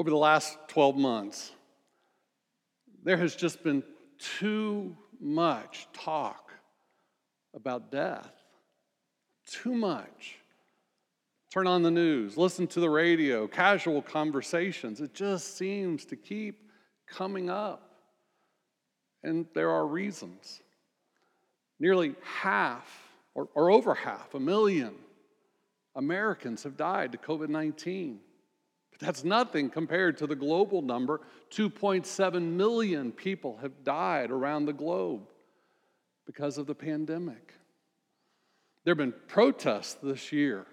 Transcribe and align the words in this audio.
Over 0.00 0.08
the 0.08 0.16
last 0.16 0.56
12 0.68 0.96
months, 0.96 1.52
there 3.04 3.18
has 3.18 3.36
just 3.36 3.62
been 3.62 3.82
too 4.18 4.96
much 5.20 5.88
talk 5.92 6.52
about 7.54 7.92
death. 7.92 8.32
Too 9.46 9.74
much. 9.74 10.38
Turn 11.52 11.66
on 11.66 11.82
the 11.82 11.90
news, 11.90 12.38
listen 12.38 12.66
to 12.68 12.80
the 12.80 12.88
radio, 12.88 13.46
casual 13.46 14.00
conversations. 14.00 15.02
It 15.02 15.12
just 15.12 15.58
seems 15.58 16.06
to 16.06 16.16
keep 16.16 16.70
coming 17.06 17.50
up. 17.50 17.90
And 19.22 19.44
there 19.52 19.68
are 19.70 19.86
reasons. 19.86 20.62
Nearly 21.78 22.14
half, 22.22 22.88
or, 23.34 23.50
or 23.54 23.70
over 23.70 23.94
half, 23.94 24.32
a 24.32 24.40
million 24.40 24.94
Americans 25.94 26.62
have 26.62 26.78
died 26.78 27.12
to 27.12 27.18
COVID 27.18 27.50
19. 27.50 28.20
That's 29.00 29.24
nothing 29.24 29.70
compared 29.70 30.18
to 30.18 30.26
the 30.26 30.36
global 30.36 30.82
number. 30.82 31.22
2.7 31.50 32.42
million 32.42 33.12
people 33.12 33.58
have 33.62 33.82
died 33.82 34.30
around 34.30 34.66
the 34.66 34.74
globe 34.74 35.22
because 36.26 36.58
of 36.58 36.66
the 36.66 36.74
pandemic. 36.74 37.54
There 38.84 38.92
have 38.92 38.98
been 38.98 39.14
protests 39.26 39.96
this 40.02 40.32
year, 40.32 40.66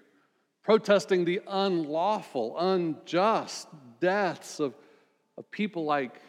protesting 0.62 1.24
the 1.24 1.42
unlawful, 1.48 2.58
unjust 2.60 3.70
deaths 4.02 4.60
of, 4.60 4.74
of 5.38 5.50
people 5.50 5.86
like 5.86 6.22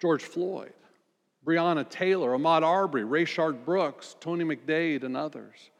George 0.00 0.22
Floyd, 0.22 0.74
Breonna 1.46 1.88
Taylor, 1.88 2.30
Ahmaud 2.36 2.62
Arbery, 2.62 3.04
Rayshard 3.04 3.64
Brooks, 3.64 4.16
Tony 4.20 4.44
McDade, 4.44 5.02
and 5.02 5.16
others. 5.16 5.70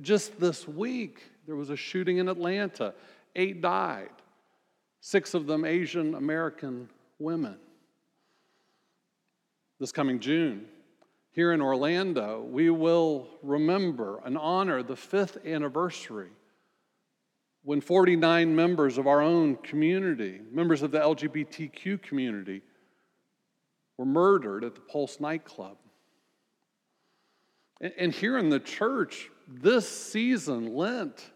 Just 0.00 0.38
this 0.38 0.68
week, 0.68 1.22
there 1.46 1.56
was 1.56 1.70
a 1.70 1.76
shooting 1.76 2.18
in 2.18 2.28
Atlanta. 2.28 2.94
Eight 3.34 3.60
died 3.60 4.10
six 5.00 5.34
of 5.34 5.46
them 5.46 5.64
Asian 5.64 6.14
American 6.14 6.88
women. 7.18 7.56
This 9.78 9.92
coming 9.92 10.20
June, 10.20 10.66
here 11.32 11.52
in 11.52 11.62
Orlando, 11.62 12.42
we 12.42 12.70
will 12.70 13.28
remember 13.42 14.20
and 14.24 14.36
honor 14.36 14.82
the 14.82 14.96
fifth 14.96 15.38
anniversary 15.46 16.30
when 17.62 17.80
49 17.80 18.54
members 18.54 18.98
of 18.98 19.06
our 19.06 19.20
own 19.20 19.56
community, 19.56 20.40
members 20.50 20.82
of 20.82 20.90
the 20.90 20.98
LGBTQ 20.98 22.02
community, 22.02 22.62
were 23.96 24.06
murdered 24.06 24.64
at 24.64 24.74
the 24.74 24.80
Pulse 24.80 25.20
nightclub. 25.20 25.76
And 27.80 28.12
here 28.12 28.36
in 28.36 28.50
the 28.50 28.60
church, 28.60 29.30
this 29.48 29.88
season, 29.88 30.74
Lent, 30.74 31.30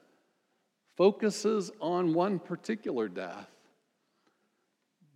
focuses 0.97 1.71
on 1.81 2.15
one 2.15 2.39
particular 2.39 3.09
death 3.09 3.49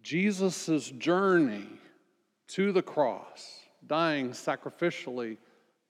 Jesus' 0.09 0.89
journey 0.97 1.67
to 2.49 2.73
the 2.73 2.81
cross, 2.81 3.47
dying 3.87 4.31
sacrificially 4.31 5.37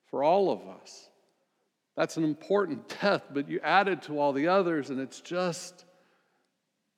for 0.07 0.25
all 0.25 0.51
of 0.51 0.67
us. 0.67 1.07
That's 1.95 2.17
an 2.17 2.25
important 2.25 2.93
death, 3.01 3.23
but 3.33 3.47
you 3.47 3.61
add 3.63 3.87
it 3.87 4.01
to 4.03 4.19
all 4.19 4.33
the 4.33 4.49
others, 4.49 4.89
and 4.89 4.99
it's 4.99 5.21
just 5.21 5.85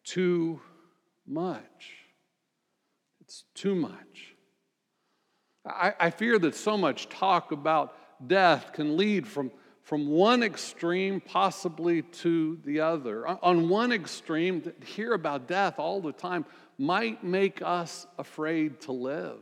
too 0.03 0.61
much. 1.27 1.91
It's 3.19 3.43
too 3.53 3.75
much. 3.75 4.33
I, 5.63 5.93
I 5.99 6.09
fear 6.09 6.39
that 6.39 6.55
so 6.55 6.75
much 6.75 7.07
talk 7.07 7.51
about 7.51 7.93
death 8.27 8.73
can 8.73 8.97
lead 8.97 9.27
from, 9.27 9.51
from 9.91 10.07
one 10.07 10.41
extreme 10.41 11.19
possibly 11.19 12.01
to 12.01 12.57
the 12.63 12.79
other. 12.79 13.27
On 13.27 13.67
one 13.67 13.91
extreme, 13.91 14.61
to 14.61 14.73
hear 14.85 15.11
about 15.11 15.49
death 15.49 15.79
all 15.79 15.99
the 15.99 16.13
time 16.13 16.45
might 16.77 17.25
make 17.25 17.61
us 17.61 18.07
afraid 18.17 18.79
to 18.79 18.93
live. 18.93 19.41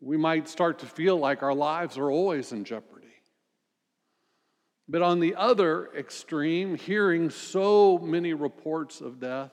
We 0.00 0.16
might 0.16 0.48
start 0.48 0.78
to 0.78 0.86
feel 0.86 1.16
like 1.16 1.42
our 1.42 1.52
lives 1.52 1.98
are 1.98 2.12
always 2.12 2.52
in 2.52 2.62
jeopardy. 2.62 3.08
But 4.88 5.02
on 5.02 5.18
the 5.18 5.34
other 5.34 5.88
extreme, 5.98 6.76
hearing 6.76 7.30
so 7.30 7.98
many 7.98 8.34
reports 8.34 9.00
of 9.00 9.18
death, 9.18 9.50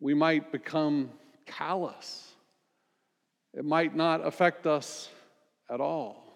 we 0.00 0.12
might 0.12 0.50
become 0.50 1.10
callous. 1.46 2.32
It 3.54 3.64
might 3.64 3.94
not 3.94 4.26
affect 4.26 4.66
us 4.66 5.08
at 5.72 5.80
all. 5.80 6.29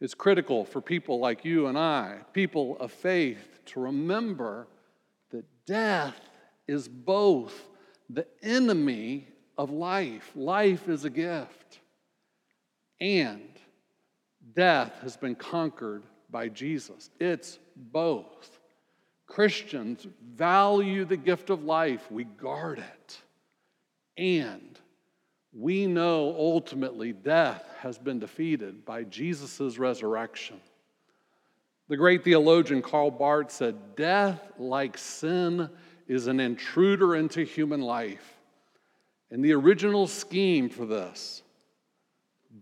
It's 0.00 0.14
critical 0.14 0.64
for 0.64 0.80
people 0.80 1.18
like 1.18 1.44
you 1.44 1.66
and 1.66 1.76
I, 1.76 2.18
people 2.32 2.76
of 2.78 2.92
faith, 2.92 3.60
to 3.66 3.80
remember 3.80 4.68
that 5.30 5.44
death 5.66 6.20
is 6.66 6.88
both 6.88 7.68
the 8.08 8.26
enemy 8.42 9.28
of 9.56 9.70
life. 9.70 10.30
Life 10.36 10.88
is 10.88 11.04
a 11.04 11.10
gift. 11.10 11.80
And 13.00 13.48
death 14.54 14.92
has 15.02 15.16
been 15.16 15.34
conquered 15.34 16.04
by 16.30 16.48
Jesus. 16.48 17.10
It's 17.18 17.58
both. 17.76 18.58
Christians 19.26 20.06
value 20.34 21.04
the 21.04 21.16
gift 21.16 21.50
of 21.50 21.64
life, 21.64 22.10
we 22.10 22.24
guard 22.24 22.78
it. 22.78 23.18
And 24.16 24.78
we 25.58 25.88
know 25.88 26.36
ultimately 26.38 27.12
death 27.12 27.64
has 27.80 27.98
been 27.98 28.20
defeated 28.20 28.84
by 28.84 29.02
Jesus' 29.02 29.76
resurrection. 29.76 30.60
The 31.88 31.96
great 31.96 32.22
theologian 32.22 32.80
Karl 32.80 33.10
Barth 33.10 33.50
said, 33.50 33.96
Death, 33.96 34.40
like 34.56 34.96
sin, 34.96 35.68
is 36.06 36.28
an 36.28 36.38
intruder 36.38 37.16
into 37.16 37.42
human 37.42 37.80
life. 37.80 38.36
And 39.32 39.44
the 39.44 39.52
original 39.54 40.06
scheme 40.06 40.68
for 40.68 40.86
this, 40.86 41.42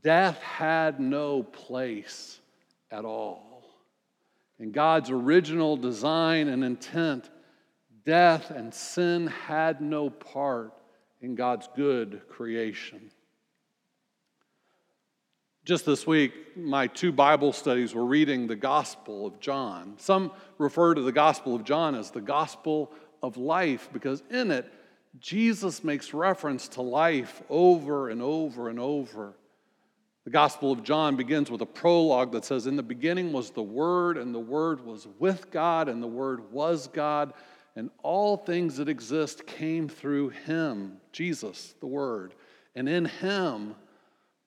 death 0.03 0.41
had 0.41 0.99
no 0.99 1.43
place 1.43 2.41
at 2.91 3.05
all. 3.05 3.69
In 4.59 4.73
God's 4.73 5.11
original 5.11 5.77
design 5.77 6.49
and 6.49 6.65
intent, 6.65 7.29
death 8.07 8.51
and 8.51 8.73
sin 8.73 9.27
had 9.27 9.83
no 9.83 10.09
part 10.09 10.73
in 11.21 11.35
God's 11.35 11.69
good 11.75 12.23
creation. 12.29 13.11
Just 15.65 15.85
this 15.85 16.07
week, 16.07 16.57
my 16.57 16.87
two 16.87 17.11
Bible 17.11 17.53
studies 17.53 17.93
were 17.93 18.05
reading 18.05 18.47
the 18.47 18.55
Gospel 18.55 19.27
of 19.27 19.41
John. 19.41 19.95
Some 19.99 20.31
refer 20.59 20.95
to 20.95 21.03
the 21.03 21.11
Gospel 21.11 21.57
of 21.57 21.65
John 21.65 21.97
as 21.97 22.13
the 22.13 22.21
Gospel 22.21 22.93
of 23.23 23.37
life 23.37 23.89
because 23.93 24.23
in 24.31 24.53
it, 24.53 24.73
Jesus 25.19 25.83
makes 25.83 26.15
reference 26.15 26.69
to 26.69 26.83
life 26.83 27.43
over 27.49 28.11
and 28.11 28.23
over 28.23 28.69
and 28.69 28.79
over. 28.79 29.35
The 30.25 30.31
Gospel 30.31 30.73
of 30.73 30.83
John 30.83 31.17
begins 31.17 31.51
with 31.51 31.63
a 31.63 31.67
prologue 31.67 32.33
that 32.33 32.45
says, 32.45 32.67
In 32.67 32.77
the 32.77 32.83
beginning 32.83 33.33
was 33.33 33.51
the 33.51 33.63
Word, 33.63 34.19
and 34.19 34.35
the 34.35 34.41
Word 34.41 34.85
was 34.85 35.07
with 35.19 35.51
God, 35.53 35.89
and 35.89 36.03
the 36.03 36.09
Word 36.09 36.53
was 36.53 36.89
God, 36.89 37.33
and 37.77 37.91
all 38.03 38.39
things 38.39 38.79
that 38.79 38.89
exist 38.89 39.47
came 39.47 39.89
through 39.89 40.31
Him, 40.31 40.97
Jesus, 41.13 41.75
the 41.81 41.87
Word. 41.87 42.35
And 42.75 42.89
in 42.89 43.05
Him 43.05 43.75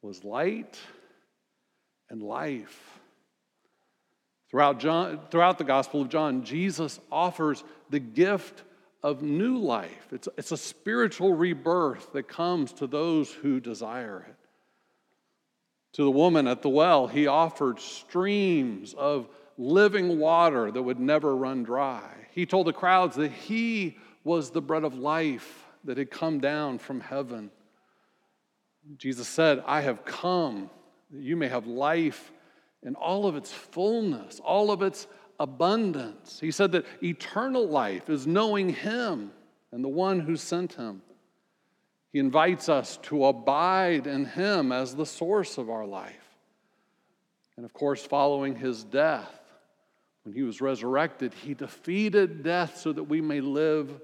was 0.02 0.24
light 0.24 0.78
and 2.10 2.22
life. 2.24 3.00
Throughout, 4.50 4.80
John, 4.80 5.20
throughout 5.30 5.60
the 5.60 5.64
Gospel 5.64 6.02
of 6.02 6.10
John, 6.10 6.44
Jesus 6.44 7.00
offers 7.12 7.64
the 7.92 8.00
gift 8.00 8.64
of 9.04 9.22
new 9.22 9.60
life. 9.60 10.08
It's, 10.12 10.28
it's 10.38 10.52
a 10.52 10.58
spiritual 10.58 11.34
rebirth 11.34 12.12
that 12.14 12.28
comes 12.28 12.74
to 12.74 12.88
those 12.88 13.32
who 13.32 13.60
desire 13.60 14.26
it. 14.28 14.36
To 15.94 16.04
the 16.04 16.12
woman 16.12 16.48
at 16.48 16.64
the 16.64 16.70
well, 16.70 17.08
he 17.08 17.28
offered 17.28 17.80
streams 17.80 18.96
of 18.96 19.28
living 19.60 20.18
water 20.18 20.72
that 20.72 20.82
would 20.82 21.00
never 21.00 21.36
run 21.36 21.64
dry. 21.64 22.10
He 22.32 22.46
told 22.46 22.66
the 22.66 22.74
crowds 22.74 23.18
that 23.18 23.32
he 23.32 23.98
was 24.24 24.50
the 24.50 24.62
bread 24.62 24.86
of 24.86 24.98
life 24.98 25.66
that 25.84 25.98
had 25.98 26.10
come 26.10 26.40
down 26.40 26.80
from 26.80 27.02
heaven. 27.02 27.52
Jesus 28.98 29.28
said, 29.28 29.62
I 29.68 29.82
have 29.82 30.06
come 30.06 30.70
that 31.12 31.22
you 31.22 31.36
may 31.36 31.50
have 31.50 31.68
life 31.68 32.32
in 32.84 32.96
all 32.96 33.28
of 33.28 33.36
its 33.36 33.52
fullness, 33.52 34.40
all 34.40 34.72
of 34.72 34.82
its 34.82 35.08
abundance. 35.40 36.40
He 36.40 36.52
said 36.52 36.72
that 36.72 36.86
eternal 37.04 37.68
life 37.68 38.10
is 38.10 38.26
knowing 38.26 38.70
Him 38.70 39.32
and 39.72 39.84
the 39.84 39.90
one 39.90 40.22
who 40.22 40.38
sent 40.38 40.74
Him. 40.74 41.02
He 42.14 42.20
invites 42.20 42.70
us 42.70 42.98
to 43.04 43.26
abide 43.26 44.08
in 44.08 44.26
Him 44.26 44.72
as 44.72 44.96
the 44.96 45.06
source 45.06 45.58
of 45.58 45.70
our 45.70 45.86
life. 45.86 46.16
And 47.58 47.66
of 47.66 47.74
course, 47.74 48.06
following 48.06 48.56
His 48.56 48.86
death, 48.86 49.39
when 50.24 50.34
He 50.34 50.44
was 50.44 50.62
resurrected, 50.62 51.34
He 51.34 51.54
defeated 51.54 52.44
death 52.44 52.78
so 52.78 52.94
that 52.94 53.04
we 53.04 53.22
may 53.22 53.42
live 53.42 54.02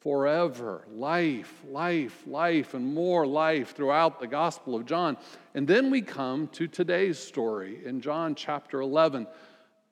forever. 0.00 0.86
Life, 0.90 1.62
life, 1.66 2.22
life, 2.26 2.74
and 2.74 2.94
more 2.94 3.26
life 3.26 3.74
throughout 3.74 4.20
the 4.20 4.26
Gospel 4.26 4.74
of 4.76 4.84
John. 4.84 5.16
And 5.54 5.66
then 5.66 5.90
we 5.90 6.02
come 6.02 6.48
to 6.48 6.66
today's 6.66 7.18
story 7.18 7.80
in 7.84 8.00
John 8.00 8.34
chapter 8.34 8.80
11 8.80 9.26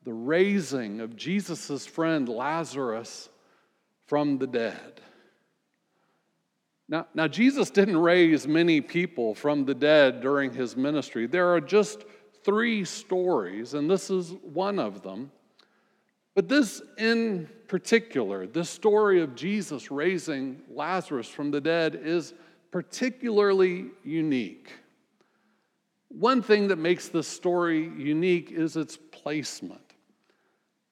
the 0.04 0.12
raising 0.12 1.00
of 1.00 1.16
Jesus' 1.16 1.86
friend 1.86 2.28
Lazarus 2.28 3.28
from 4.06 4.38
the 4.38 4.46
dead. 4.46 5.00
Now, 6.88 7.06
now, 7.14 7.28
Jesus 7.28 7.70
didn't 7.70 7.96
raise 7.96 8.46
many 8.46 8.80
people 8.80 9.34
from 9.34 9.64
the 9.64 9.74
dead 9.74 10.20
during 10.20 10.52
his 10.52 10.76
ministry. 10.76 11.26
There 11.26 11.54
are 11.54 11.60
just 11.60 12.04
three 12.44 12.84
stories, 12.84 13.72
and 13.74 13.88
this 13.88 14.10
is 14.10 14.32
one 14.42 14.78
of 14.78 15.02
them. 15.02 15.30
But 16.34 16.48
this 16.48 16.82
in 16.98 17.48
particular, 17.68 18.46
this 18.46 18.70
story 18.70 19.20
of 19.20 19.34
Jesus 19.34 19.90
raising 19.90 20.60
Lazarus 20.70 21.28
from 21.28 21.50
the 21.50 21.60
dead 21.60 21.94
is 22.02 22.34
particularly 22.70 23.86
unique. 24.04 24.72
One 26.08 26.42
thing 26.42 26.68
that 26.68 26.76
makes 26.76 27.08
this 27.08 27.28
story 27.28 27.90
unique 27.96 28.50
is 28.50 28.76
its 28.76 28.98
placement. 29.10 29.80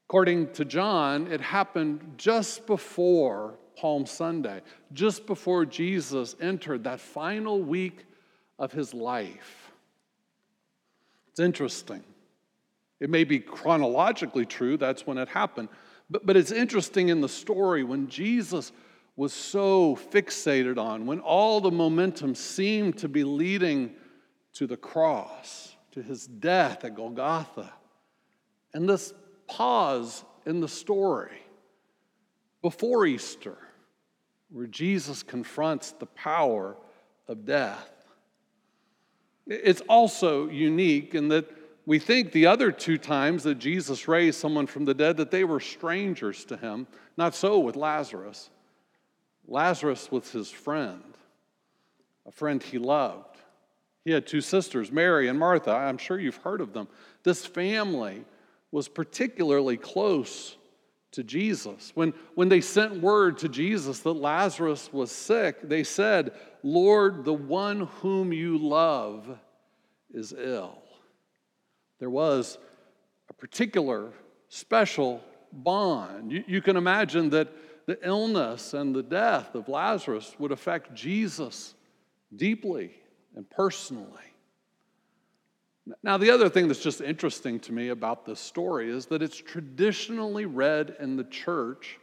According 0.08 0.52
to 0.54 0.64
John, 0.64 1.26
it 1.26 1.40
happened 1.40 2.14
just 2.16 2.66
before 2.66 3.54
Palm 3.76 4.06
Sunday, 4.06 4.60
just 4.92 5.26
before 5.26 5.64
Jesus 5.64 6.36
entered 6.40 6.84
that 6.84 7.00
final 7.00 7.62
week 7.62 8.04
of 8.58 8.72
his 8.72 8.92
life. 8.92 9.70
It's 11.30 11.40
interesting. 11.40 12.02
It 13.00 13.10
may 13.10 13.24
be 13.24 13.40
chronologically 13.40 14.44
true, 14.44 14.76
that's 14.76 15.06
when 15.06 15.18
it 15.18 15.28
happened, 15.28 15.68
but, 16.10 16.26
but 16.26 16.36
it's 16.36 16.52
interesting 16.52 17.08
in 17.08 17.20
the 17.20 17.28
story 17.28 17.82
when 17.82 18.08
Jesus 18.08 18.72
was 19.16 19.32
so 19.32 19.96
fixated 19.96 20.78
on, 20.78 21.06
when 21.06 21.20
all 21.20 21.60
the 21.60 21.70
momentum 21.70 22.34
seemed 22.34 22.98
to 22.98 23.08
be 23.08 23.24
leading 23.24 23.94
to 24.54 24.66
the 24.66 24.76
cross, 24.76 25.74
to 25.92 26.02
his 26.02 26.26
death 26.26 26.84
at 26.84 26.94
Golgotha. 26.94 27.72
And 28.72 28.88
this 28.88 29.12
pause 29.46 30.24
in 30.46 30.60
the 30.60 30.68
story 30.68 31.42
before 32.62 33.06
Easter, 33.06 33.56
where 34.50 34.66
Jesus 34.66 35.22
confronts 35.22 35.92
the 35.92 36.06
power 36.06 36.76
of 37.28 37.44
death. 37.44 37.90
It's 39.46 39.82
also 39.82 40.48
unique 40.48 41.14
in 41.14 41.28
that 41.28 41.48
we 41.86 41.98
think 41.98 42.32
the 42.32 42.46
other 42.46 42.70
two 42.70 42.98
times 42.98 43.42
that 43.44 43.58
Jesus 43.58 44.06
raised 44.06 44.38
someone 44.38 44.66
from 44.66 44.84
the 44.84 44.94
dead 44.94 45.16
that 45.16 45.30
they 45.30 45.44
were 45.44 45.60
strangers 45.60 46.44
to 46.46 46.56
him. 46.56 46.86
Not 47.16 47.34
so 47.34 47.58
with 47.58 47.76
Lazarus. 47.76 48.50
Lazarus 49.46 50.10
was 50.10 50.30
his 50.30 50.50
friend, 50.50 51.02
a 52.26 52.30
friend 52.30 52.62
he 52.62 52.78
loved. 52.78 53.36
He 54.04 54.12
had 54.12 54.26
two 54.26 54.40
sisters, 54.40 54.92
Mary 54.92 55.28
and 55.28 55.38
Martha. 55.38 55.72
I'm 55.72 55.98
sure 55.98 56.18
you've 56.18 56.36
heard 56.36 56.60
of 56.60 56.72
them. 56.72 56.88
This 57.22 57.44
family 57.44 58.24
was 58.70 58.88
particularly 58.88 59.76
close 59.76 60.56
to 61.12 61.24
Jesus. 61.24 61.92
When, 61.94 62.14
when 62.34 62.48
they 62.48 62.60
sent 62.60 63.00
word 63.00 63.38
to 63.38 63.48
Jesus 63.48 64.00
that 64.00 64.12
Lazarus 64.12 64.92
was 64.92 65.10
sick, 65.10 65.60
they 65.68 65.82
said, 65.82 66.32
Lord, 66.62 67.24
the 67.24 67.34
one 67.34 67.80
whom 68.00 68.32
you 68.32 68.56
love 68.58 69.28
is 70.12 70.32
ill. 70.32 70.82
There 72.00 72.10
was 72.10 72.58
a 73.28 73.32
particular 73.32 74.12
special 74.48 75.22
bond. 75.52 76.32
You, 76.32 76.44
you 76.46 76.62
can 76.62 76.76
imagine 76.76 77.30
that 77.30 77.48
the 77.86 77.98
illness 78.02 78.74
and 78.74 78.94
the 78.94 79.02
death 79.02 79.54
of 79.54 79.68
Lazarus 79.68 80.34
would 80.38 80.52
affect 80.52 80.94
Jesus 80.94 81.74
deeply 82.34 82.92
and 83.36 83.48
personally. 83.48 84.06
Now, 86.02 86.16
the 86.18 86.30
other 86.30 86.48
thing 86.48 86.68
that's 86.68 86.82
just 86.82 87.00
interesting 87.00 87.58
to 87.60 87.72
me 87.72 87.88
about 87.88 88.24
this 88.24 88.38
story 88.38 88.90
is 88.90 89.06
that 89.06 89.22
it's 89.22 89.36
traditionally 89.36 90.46
read 90.46 90.96
in 91.00 91.16
the 91.16 91.24
church 91.24 91.98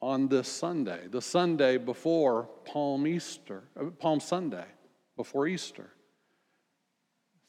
on 0.00 0.28
this 0.28 0.48
Sunday, 0.48 1.06
the 1.08 1.22
Sunday 1.22 1.76
before 1.76 2.48
Palm 2.64 3.06
Easter, 3.06 3.64
uh, 3.78 3.84
Palm 3.98 4.20
Sunday, 4.20 4.64
before 5.16 5.46
Easter. 5.46 5.90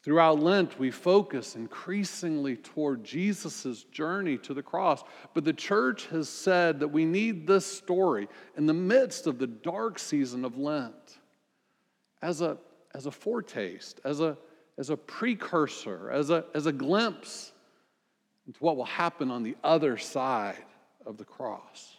Throughout 0.04 0.40
Lent, 0.40 0.80
we 0.80 0.92
focus 0.92 1.56
increasingly 1.56 2.56
toward 2.56 3.04
Jesus' 3.04 3.84
journey 3.92 4.38
to 4.40 4.54
the 4.54 4.63
cross. 4.63 5.04
But 5.34 5.44
the 5.44 5.54
church 5.54 6.07
has 6.07 6.30
said 6.30 6.80
that 6.80 6.88
we 6.88 7.04
need 7.04 7.46
this 7.46 7.66
story 7.66 8.30
in 8.56 8.66
the 8.66 8.74
midst 8.74 9.28
of 9.28 9.40
the 9.40 9.48
dark 9.48 10.00
season 10.00 10.46
of 10.46 10.57
Lent 10.57 11.19
as 12.22 12.42
a, 12.42 12.57
as 12.96 13.06
a 13.06 13.12
foretaste, 13.12 14.00
as 14.06 14.22
a 14.22 14.38
as 14.80 14.90
a 14.90 14.98
precursor, 14.98 16.10
as 16.10 16.30
a, 16.30 16.45
as 16.56 16.66
a 16.66 16.72
glimpse 16.72 17.52
into 18.48 18.57
what 18.63 18.78
will 18.78 18.86
happen 18.86 19.30
on 19.30 19.44
the 19.44 19.57
other 19.62 19.98
side 19.98 20.63
of 21.06 21.18
the 21.18 21.25
cross. 21.25 21.98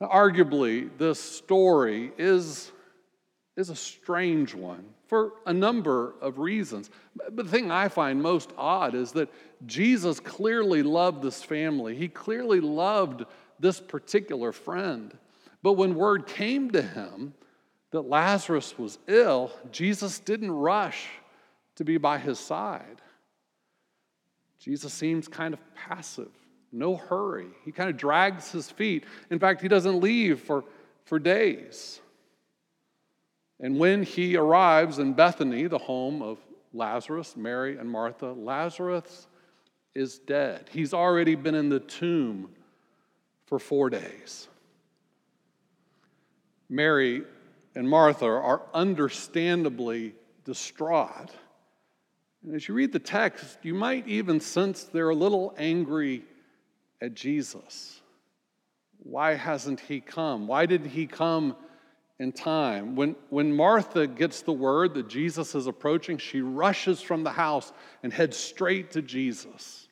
Now, 0.00 0.06
arguably, 0.06 0.88
this 0.96 1.20
story 1.20 2.12
is, 2.16 2.70
is 3.58 3.70
a 3.70 3.76
strange 3.76 4.54
one 4.54 4.84
for 5.08 5.32
a 5.44 5.52
number 5.52 6.14
of 6.20 6.38
reasons. 6.38 6.90
But 7.16 7.44
the 7.44 7.50
thing 7.50 7.72
I 7.72 7.88
find 7.88 8.22
most 8.22 8.52
odd 8.56 8.94
is 8.94 9.12
that 9.12 9.32
Jesus 9.66 10.20
clearly 10.20 10.84
loved 10.84 11.22
this 11.22 11.42
family, 11.42 11.96
he 11.96 12.08
clearly 12.08 12.60
loved 12.60 13.24
this 13.58 13.80
particular 13.80 14.52
friend. 14.52 15.12
But 15.62 15.72
when 15.72 15.96
word 15.96 16.28
came 16.28 16.70
to 16.70 16.80
him 16.80 17.34
that 17.90 18.02
Lazarus 18.02 18.78
was 18.78 18.98
ill, 19.08 19.50
Jesus 19.72 20.20
didn't 20.20 20.52
rush 20.52 21.08
to 21.76 21.84
be 21.84 21.98
by 21.98 22.18
his 22.18 22.38
side. 22.38 23.00
Jesus 24.60 24.92
seems 24.92 25.26
kind 25.26 25.52
of 25.52 25.60
passive, 25.74 26.30
no 26.70 26.96
hurry. 26.96 27.48
He 27.64 27.72
kind 27.72 27.90
of 27.90 27.96
drags 27.96 28.52
his 28.52 28.70
feet. 28.70 29.04
In 29.30 29.40
fact, 29.40 29.62
he 29.62 29.68
doesn't 29.68 30.00
leave 30.00 30.40
for, 30.40 30.64
for 31.06 31.18
days. 31.18 32.00
And 33.60 33.78
when 33.78 34.02
he 34.02 34.36
arrives 34.36 34.98
in 34.98 35.14
Bethany, 35.14 35.66
the 35.66 35.78
home 35.78 36.22
of 36.22 36.38
Lazarus, 36.72 37.36
Mary, 37.36 37.76
and 37.76 37.90
Martha, 37.90 38.32
Lazarus 38.32 39.26
is 39.94 40.18
dead. 40.18 40.68
He's 40.70 40.94
already 40.94 41.34
been 41.34 41.54
in 41.54 41.68
the 41.68 41.80
tomb 41.80 42.50
for 43.46 43.58
four 43.58 43.90
days. 43.90 44.48
Mary 46.68 47.22
and 47.74 47.88
Martha 47.88 48.26
are 48.26 48.62
understandably 48.74 50.14
distraught. 50.44 51.30
And 52.44 52.54
as 52.54 52.68
you 52.68 52.74
read 52.74 52.92
the 52.92 52.98
text, 52.98 53.58
you 53.62 53.74
might 53.74 54.06
even 54.06 54.40
sense 54.40 54.84
they're 54.84 55.08
a 55.08 55.14
little 55.14 55.54
angry 55.56 56.22
at 57.00 57.14
Jesus. 57.14 58.00
Why 58.98 59.34
hasn't 59.34 59.80
he 59.80 60.00
come? 60.00 60.46
Why 60.46 60.66
didn't 60.66 60.90
he 60.90 61.06
come 61.06 61.56
in 62.18 62.32
time? 62.32 62.96
When, 62.96 63.16
when 63.30 63.54
Martha 63.54 64.06
gets 64.06 64.42
the 64.42 64.52
word 64.52 64.94
that 64.94 65.08
Jesus 65.08 65.54
is 65.54 65.66
approaching, 65.66 66.18
she 66.18 66.40
rushes 66.40 67.00
from 67.00 67.22
the 67.22 67.30
house 67.30 67.72
and 68.02 68.12
heads 68.12 68.36
straight 68.36 68.90
to 68.92 69.02
Jesus. 69.02 69.88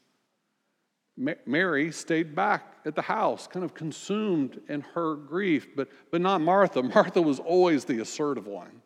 Mary 1.47 1.91
stayed 1.93 2.35
back 2.35 2.77
at 2.85 2.95
the 2.95 3.03
house, 3.03 3.47
kind 3.47 3.65
of 3.65 3.73
consumed 3.73 4.61
in 4.69 4.83
her 4.83 5.15
grief, 5.15 5.69
but, 5.75 5.89
but 6.11 6.21
not 6.21 6.41
Martha. 6.41 6.83
Martha 6.95 7.23
was 7.23 7.41
always 7.41 7.85
the 7.85 8.01
assertive 8.01 8.47
one. 8.47 8.83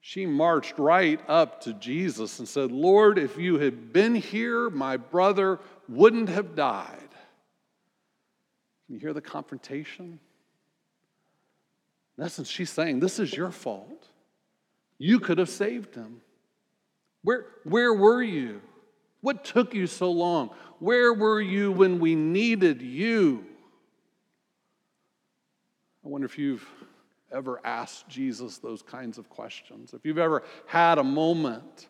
She 0.00 0.26
marched 0.26 0.78
right 0.78 1.20
up 1.28 1.60
to 1.62 1.72
Jesus 1.74 2.38
and 2.38 2.48
said, 2.48 2.70
Lord, 2.70 3.18
if 3.18 3.36
you 3.36 3.58
had 3.58 3.92
been 3.92 4.14
here, 4.14 4.70
my 4.70 4.96
brother 4.96 5.58
wouldn't 5.88 6.28
have 6.28 6.54
died. 6.54 7.08
Can 8.86 8.94
you 8.94 9.00
hear 9.00 9.12
the 9.12 9.20
confrontation? 9.20 10.20
In 12.18 12.24
essence, 12.24 12.48
she's 12.48 12.70
saying, 12.70 13.00
This 13.00 13.18
is 13.18 13.34
your 13.34 13.50
fault. 13.50 14.08
You 14.98 15.20
could 15.20 15.38
have 15.38 15.48
saved 15.48 15.94
him. 15.94 16.20
Where, 17.22 17.46
where 17.64 17.92
were 17.92 18.22
you? 18.22 18.62
What 19.20 19.44
took 19.44 19.74
you 19.74 19.86
so 19.86 20.10
long? 20.10 20.50
Where 20.78 21.12
were 21.12 21.40
you 21.40 21.72
when 21.72 21.98
we 21.98 22.14
needed 22.14 22.80
you? 22.80 23.44
I 26.04 26.08
wonder 26.08 26.26
if 26.26 26.38
you've 26.38 26.66
ever 27.32 27.60
asked 27.64 28.08
Jesus 28.08 28.58
those 28.58 28.80
kinds 28.80 29.18
of 29.18 29.28
questions. 29.28 29.92
If 29.92 30.06
you've 30.06 30.18
ever 30.18 30.44
had 30.66 30.98
a 30.98 31.04
moment 31.04 31.88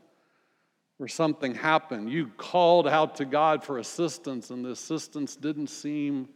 where 0.97 1.09
something 1.09 1.54
happened. 1.54 2.11
You 2.11 2.28
called 2.37 2.88
out 2.88 3.16
to 3.16 3.25
God 3.25 3.62
for 3.62 3.78
assistance, 3.78 4.50
and 4.50 4.64
the 4.64 4.71
assistance 4.71 5.37
didn't 5.37 5.68
seem 5.68 6.28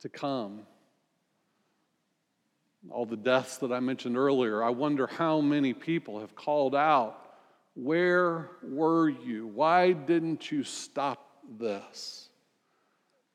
to 0.00 0.08
come. 0.08 0.62
All 2.90 3.06
the 3.06 3.16
deaths 3.16 3.58
that 3.58 3.72
I 3.72 3.80
mentioned 3.80 4.16
earlier, 4.16 4.62
I 4.62 4.70
wonder 4.70 5.06
how 5.06 5.40
many 5.40 5.74
people 5.74 6.20
have 6.20 6.34
called 6.34 6.74
out, 6.74 7.34
Where 7.74 8.50
were 8.62 9.08
you? 9.08 9.46
Why 9.46 9.92
didn't 9.92 10.50
you 10.50 10.64
stop 10.64 11.28
this? 11.58 12.28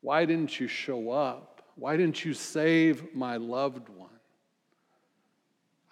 Why 0.02 0.26
didn't 0.26 0.60
you 0.60 0.68
show 0.68 1.12
up? 1.12 1.62
Why 1.76 1.98
didn't 1.98 2.24
you 2.24 2.34
save 2.34 3.16
my 3.16 3.38
loved 3.38 3.90
one? 3.90 4.10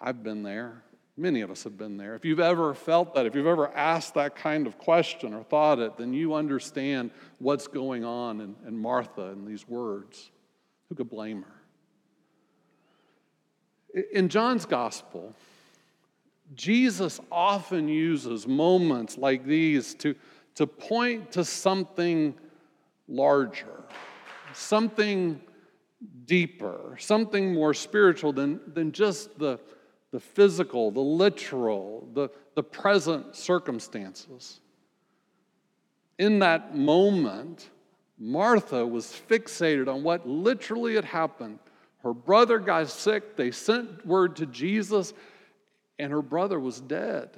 I've 0.00 0.22
been 0.22 0.42
there. 0.42 0.82
Many 1.16 1.42
of 1.42 1.50
us 1.50 1.64
have 1.64 1.76
been 1.76 1.96
there. 1.96 2.14
If 2.14 2.24
you've 2.24 2.40
ever 2.40 2.74
felt 2.74 3.14
that, 3.14 3.26
if 3.26 3.34
you've 3.34 3.46
ever 3.46 3.68
asked 3.74 4.14
that 4.14 4.34
kind 4.34 4.66
of 4.66 4.78
question 4.78 5.34
or 5.34 5.44
thought 5.44 5.78
it, 5.78 5.96
then 5.96 6.12
you 6.12 6.34
understand 6.34 7.10
what's 7.38 7.66
going 7.66 8.04
on 8.04 8.40
in, 8.40 8.56
in 8.66 8.76
Martha 8.76 9.30
and 9.30 9.46
these 9.46 9.68
words. 9.68 10.30
Who 10.88 10.94
could 10.94 11.10
blame 11.10 11.42
her? 11.42 11.61
In 14.12 14.28
John's 14.28 14.64
gospel, 14.64 15.34
Jesus 16.54 17.20
often 17.30 17.88
uses 17.88 18.46
moments 18.46 19.18
like 19.18 19.44
these 19.44 19.94
to, 19.94 20.14
to 20.54 20.66
point 20.66 21.32
to 21.32 21.44
something 21.44 22.34
larger, 23.08 23.82
something 24.52 25.40
deeper, 26.24 26.96
something 26.98 27.52
more 27.52 27.74
spiritual 27.74 28.32
than, 28.32 28.60
than 28.74 28.92
just 28.92 29.38
the, 29.38 29.58
the 30.10 30.20
physical, 30.20 30.90
the 30.90 31.00
literal, 31.00 32.08
the, 32.14 32.28
the 32.54 32.62
present 32.62 33.34
circumstances. 33.34 34.60
In 36.18 36.38
that 36.40 36.76
moment, 36.76 37.70
Martha 38.18 38.86
was 38.86 39.06
fixated 39.28 39.92
on 39.92 40.02
what 40.02 40.28
literally 40.28 40.94
had 40.94 41.04
happened. 41.04 41.58
Her 42.02 42.14
brother 42.14 42.58
got 42.58 42.88
sick, 42.88 43.36
they 43.36 43.50
sent 43.50 44.04
word 44.04 44.36
to 44.36 44.46
Jesus, 44.46 45.14
and 45.98 46.10
her 46.10 46.22
brother 46.22 46.58
was 46.58 46.80
dead. 46.80 47.30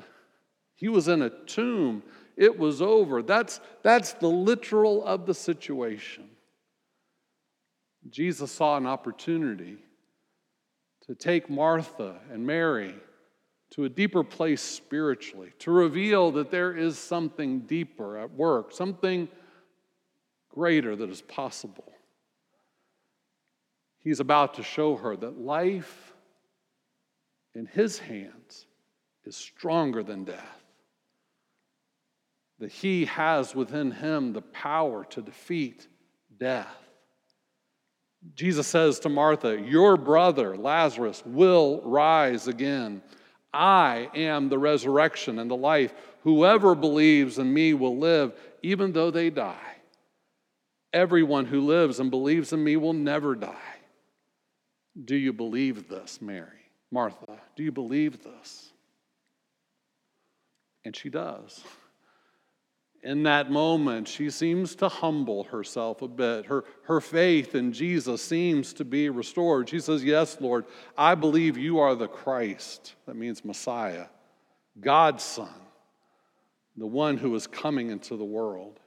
He 0.74 0.88
was 0.88 1.08
in 1.08 1.22
a 1.22 1.30
tomb. 1.30 2.02
It 2.36 2.58
was 2.58 2.82
over. 2.82 3.22
That's, 3.22 3.60
that's 3.82 4.14
the 4.14 4.28
literal 4.28 5.04
of 5.04 5.26
the 5.26 5.34
situation. 5.34 6.28
Jesus 8.10 8.50
saw 8.50 8.76
an 8.76 8.86
opportunity 8.86 9.78
to 11.06 11.14
take 11.14 11.48
Martha 11.48 12.16
and 12.32 12.46
Mary 12.46 12.94
to 13.70 13.84
a 13.84 13.88
deeper 13.88 14.22
place 14.22 14.62
spiritually, 14.62 15.52
to 15.58 15.70
reveal 15.70 16.30
that 16.32 16.50
there 16.50 16.76
is 16.76 16.98
something 16.98 17.60
deeper 17.60 18.18
at 18.18 18.30
work, 18.32 18.72
something 18.72 19.28
greater 20.48 20.94
that 20.94 21.10
is 21.10 21.22
possible. 21.22 21.93
He's 24.04 24.20
about 24.20 24.54
to 24.54 24.62
show 24.62 24.96
her 24.96 25.16
that 25.16 25.40
life 25.40 26.12
in 27.54 27.64
his 27.64 27.98
hands 27.98 28.66
is 29.24 29.34
stronger 29.34 30.02
than 30.02 30.24
death, 30.24 30.62
that 32.58 32.70
he 32.70 33.06
has 33.06 33.54
within 33.54 33.90
him 33.90 34.34
the 34.34 34.42
power 34.42 35.06
to 35.06 35.22
defeat 35.22 35.88
death. 36.38 36.76
Jesus 38.34 38.66
says 38.66 39.00
to 39.00 39.08
Martha, 39.08 39.58
Your 39.58 39.96
brother, 39.96 40.54
Lazarus, 40.54 41.22
will 41.24 41.80
rise 41.82 42.46
again. 42.46 43.02
I 43.54 44.10
am 44.14 44.50
the 44.50 44.58
resurrection 44.58 45.38
and 45.38 45.50
the 45.50 45.56
life. 45.56 45.94
Whoever 46.24 46.74
believes 46.74 47.38
in 47.38 47.52
me 47.52 47.72
will 47.72 47.96
live, 47.96 48.34
even 48.62 48.92
though 48.92 49.10
they 49.10 49.30
die. 49.30 49.56
Everyone 50.92 51.46
who 51.46 51.60
lives 51.60 52.00
and 52.00 52.10
believes 52.10 52.52
in 52.52 52.62
me 52.62 52.76
will 52.76 52.92
never 52.92 53.34
die. 53.34 53.73
Do 55.02 55.16
you 55.16 55.32
believe 55.32 55.88
this, 55.88 56.20
Mary? 56.20 56.70
Martha, 56.90 57.40
do 57.56 57.62
you 57.62 57.72
believe 57.72 58.22
this? 58.22 58.70
And 60.84 60.94
she 60.94 61.08
does 61.08 61.64
in 63.04 63.24
that 63.24 63.50
moment, 63.50 64.08
she 64.08 64.30
seems 64.30 64.74
to 64.76 64.88
humble 64.88 65.44
herself 65.44 66.00
a 66.00 66.08
bit. 66.08 66.46
Her, 66.46 66.64
her 66.84 67.02
faith 67.02 67.54
in 67.54 67.72
Jesus 67.72 68.22
seems 68.22 68.72
to 68.74 68.84
be 68.84 69.10
restored. 69.10 69.68
She 69.68 69.78
says, 69.78 70.02
Yes, 70.02 70.38
Lord, 70.40 70.64
I 70.96 71.14
believe 71.14 71.58
you 71.58 71.78
are 71.78 71.94
the 71.94 72.08
Christ. 72.08 72.94
That 73.06 73.16
means 73.16 73.44
Messiah, 73.44 74.06
God's 74.80 75.22
Son, 75.22 75.54
the 76.78 76.86
one 76.86 77.18
who 77.18 77.34
is 77.34 77.46
coming 77.46 77.90
into 77.90 78.16
the 78.16 78.24
world. 78.24 78.80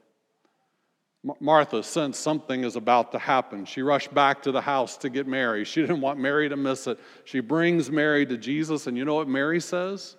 Martha 1.40 1.82
sensed 1.82 2.22
something 2.22 2.64
is 2.64 2.76
about 2.76 3.12
to 3.12 3.18
happen. 3.18 3.64
She 3.64 3.82
rushed 3.82 4.14
back 4.14 4.42
to 4.42 4.52
the 4.52 4.60
house 4.60 4.96
to 4.98 5.08
get 5.08 5.26
Mary. 5.26 5.64
She 5.64 5.80
didn't 5.82 6.00
want 6.00 6.18
Mary 6.18 6.48
to 6.48 6.56
miss 6.56 6.86
it. 6.86 6.98
She 7.24 7.40
brings 7.40 7.90
Mary 7.90 8.24
to 8.26 8.36
Jesus, 8.36 8.86
and 8.86 8.96
you 8.96 9.04
know 9.04 9.16
what 9.16 9.28
Mary 9.28 9.60
says? 9.60 10.16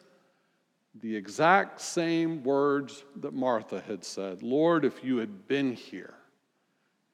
the 1.02 1.16
exact 1.16 1.80
same 1.80 2.44
words 2.44 3.04
that 3.18 3.34
Martha 3.34 3.82
had 3.82 4.04
said 4.04 4.44
Lord, 4.44 4.86
if 4.86 5.04
you 5.04 5.18
had 5.18 5.48
been 5.48 5.74
here, 5.74 6.16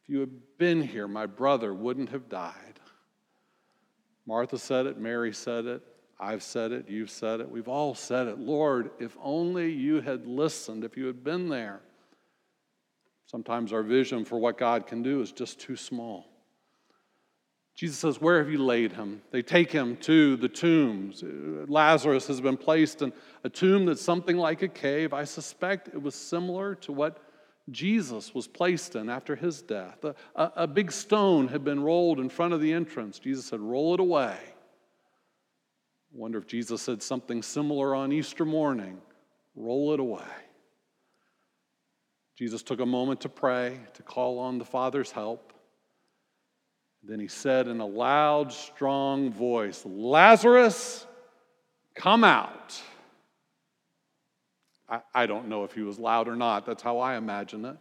if 0.04 0.10
you 0.10 0.20
had 0.20 0.58
been 0.58 0.82
here, 0.82 1.08
my 1.08 1.26
brother 1.26 1.74
wouldn't 1.74 2.10
have 2.10 2.30
died. 2.30 2.80
Martha 4.26 4.58
said 4.58 4.86
it, 4.88 4.98
Mary 4.98 5.34
said 5.34 5.66
it, 5.66 5.84
I've 6.20 6.42
said 6.42 6.72
it, 6.72 6.90
you've 6.90 7.12
said 7.12 7.42
it, 7.42 7.50
we've 7.50 7.68
all 7.68 7.94
said 7.94 8.28
it. 8.28 8.40
Lord, 8.40 8.92
if 9.00 9.16
only 9.22 9.72
you 9.72 10.02
had 10.02 10.26
listened, 10.26 10.84
if 10.84 10.98
you 10.98 11.06
had 11.06 11.24
been 11.24 11.50
there. 11.50 11.82
Sometimes 13.26 13.74
our 13.74 13.84
vision 13.84 14.26
for 14.26 14.38
what 14.38 14.58
God 14.58 14.88
can 14.88 15.02
do 15.02 15.22
is 15.22 15.32
just 15.32 15.60
too 15.60 15.76
small. 15.76 16.26
Jesus 17.76 17.98
says, 17.98 18.22
Where 18.22 18.38
have 18.38 18.50
you 18.50 18.60
laid 18.64 18.94
him? 18.94 19.22
They 19.32 19.42
take 19.42 19.72
him 19.72 19.98
to 19.98 20.38
the 20.38 20.48
tombs. 20.48 21.24
Lazarus 21.24 22.28
has 22.28 22.40
been 22.40 22.56
placed 22.56 23.02
in 23.02 23.12
a 23.44 23.50
tomb 23.50 23.86
that's 23.86 24.02
something 24.02 24.38
like 24.38 24.62
a 24.62 24.68
cave. 24.68 25.14
I 25.14 25.26
suspect 25.26 25.90
it 25.90 26.02
was 26.02 26.16
similar 26.16 26.76
to 26.76 26.92
what 26.94 27.22
Jesus 27.72 28.34
was 28.34 28.48
placed 28.48 28.96
in 28.96 29.10
after 29.10 29.36
his 29.36 29.62
death. 29.62 30.04
A, 30.06 30.16
a, 30.36 30.52
a 30.58 30.68
big 30.68 30.92
stone 30.92 31.48
had 31.48 31.66
been 31.66 31.82
rolled 31.82 32.20
in 32.20 32.30
front 32.30 32.54
of 32.54 32.62
the 32.62 32.72
entrance. 32.72 33.20
Jesus 33.20 33.48
said, 33.48 33.60
Roll 33.60 33.96
it 33.96 34.00
away. 34.00 34.38
I 34.38 36.18
wonder 36.18 36.38
if 36.38 36.48
Jesus 36.48 36.82
said 36.82 37.04
something 37.04 37.42
similar 37.42 37.94
on 37.94 38.14
Easter 38.14 38.46
morning 38.46 39.02
roll 39.56 39.94
it 39.94 40.00
away. 40.00 40.22
Jesus 42.38 42.64
took 42.64 42.80
a 42.80 42.86
moment 42.86 43.22
to 43.22 43.30
pray, 43.30 43.80
to 43.94 44.04
call 44.04 44.40
on 44.40 44.58
the 44.58 44.66
Father's 44.66 45.12
help. 45.12 45.54
Then 47.04 47.20
he 47.20 47.28
said 47.28 47.68
in 47.68 47.80
a 47.80 47.86
loud, 47.86 48.52
strong 48.52 49.32
voice, 49.32 49.84
Lazarus, 49.86 51.06
come 51.94 52.24
out. 52.24 52.82
I, 54.90 55.02
I, 55.14 55.26
don't 55.26 55.48
know 55.48 55.64
if 55.64 55.74
he 55.74 55.82
was 55.82 55.98
loud 55.98 56.28
or 56.28 56.36
not. 56.36 56.66
That's 56.66 56.84
how 56.84 57.00
I 57.00 57.16
imagine 57.16 57.66
it. 57.66 57.78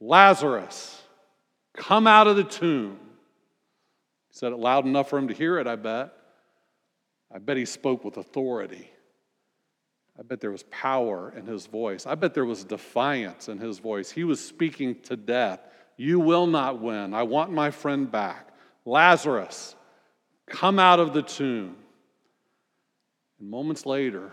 Lazarus, 0.00 1.00
come 1.74 2.06
out 2.06 2.26
of 2.26 2.36
the 2.36 2.44
tomb. 2.44 2.98
He 4.28 4.38
said 4.38 4.52
it 4.52 4.58
loud 4.58 4.84
enough 4.84 5.08
for 5.08 5.18
him 5.18 5.28
to 5.28 5.34
hear 5.34 5.58
it, 5.58 5.66
I 5.66 5.76
bet. 5.76 6.12
I 7.32 7.38
bet 7.38 7.56
he 7.56 7.64
spoke 7.64 8.04
with 8.04 8.16
authority. 8.16 8.90
I 10.20 10.22
bet 10.22 10.40
there 10.40 10.50
was 10.50 10.64
power 10.64 11.32
in 11.34 11.46
his 11.46 11.64
voice. 11.64 12.04
I 12.04 12.14
bet 12.14 12.34
there 12.34 12.44
was 12.44 12.62
defiance 12.62 13.48
in 13.48 13.58
his 13.58 13.78
voice. 13.78 14.10
He 14.10 14.22
was 14.24 14.44
speaking 14.44 15.00
to 15.04 15.16
death. 15.16 15.60
You 15.96 16.20
will 16.20 16.46
not 16.46 16.78
win. 16.78 17.14
I 17.14 17.22
want 17.22 17.52
my 17.52 17.70
friend 17.70 18.10
back. 18.10 18.48
Lazarus, 18.84 19.74
come 20.46 20.78
out 20.78 21.00
of 21.00 21.14
the 21.14 21.22
tomb. 21.22 21.74
And 23.38 23.48
moments 23.48 23.86
later, 23.86 24.32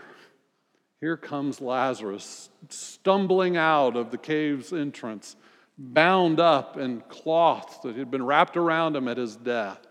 here 1.00 1.16
comes 1.16 1.60
Lazarus 1.60 2.50
stumbling 2.68 3.56
out 3.56 3.96
of 3.96 4.10
the 4.10 4.18
cave's 4.18 4.74
entrance, 4.74 5.36
bound 5.78 6.38
up 6.38 6.76
in 6.76 7.00
cloth 7.08 7.80
that 7.82 7.96
had 7.96 8.10
been 8.10 8.26
wrapped 8.26 8.58
around 8.58 8.94
him 8.94 9.08
at 9.08 9.16
his 9.16 9.36
death. 9.36 9.86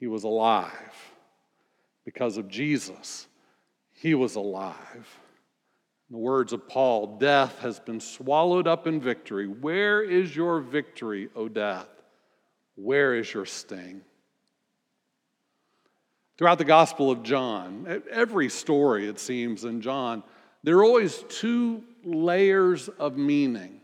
He 0.00 0.08
was 0.08 0.24
alive. 0.24 0.96
Because 2.04 2.38
of 2.38 2.48
Jesus, 2.48 3.28
he 4.00 4.14
was 4.14 4.36
alive. 4.36 5.20
In 6.08 6.14
the 6.14 6.18
words 6.18 6.54
of 6.54 6.66
Paul, 6.66 7.18
death 7.18 7.58
has 7.58 7.78
been 7.78 8.00
swallowed 8.00 8.66
up 8.66 8.86
in 8.86 8.98
victory. 8.98 9.46
Where 9.46 10.02
is 10.02 10.34
your 10.34 10.60
victory, 10.60 11.28
O 11.36 11.48
death? 11.48 11.86
Where 12.76 13.14
is 13.14 13.32
your 13.32 13.44
sting? 13.44 14.00
Throughout 16.38 16.56
the 16.56 16.64
Gospel 16.64 17.10
of 17.10 17.22
John, 17.22 18.02
every 18.10 18.48
story, 18.48 19.06
it 19.06 19.20
seems, 19.20 19.64
in 19.64 19.82
John, 19.82 20.22
there 20.62 20.78
are 20.78 20.84
always 20.84 21.22
two 21.28 21.84
layers 22.02 22.88
of 22.88 23.18
meaning. 23.18 23.82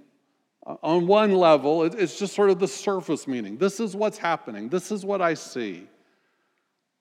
On 0.83 1.07
one 1.07 1.33
level, 1.33 1.83
it's 1.85 2.19
just 2.19 2.35
sort 2.35 2.49
of 2.49 2.59
the 2.59 2.67
surface 2.67 3.29
meaning. 3.29 3.59
This 3.59 3.81
is 3.81 3.95
what's 3.95 4.17
happening, 4.17 4.71
this 4.71 4.91
is 4.91 5.05
what 5.05 5.21
I 5.21 5.35
see. 5.35 5.87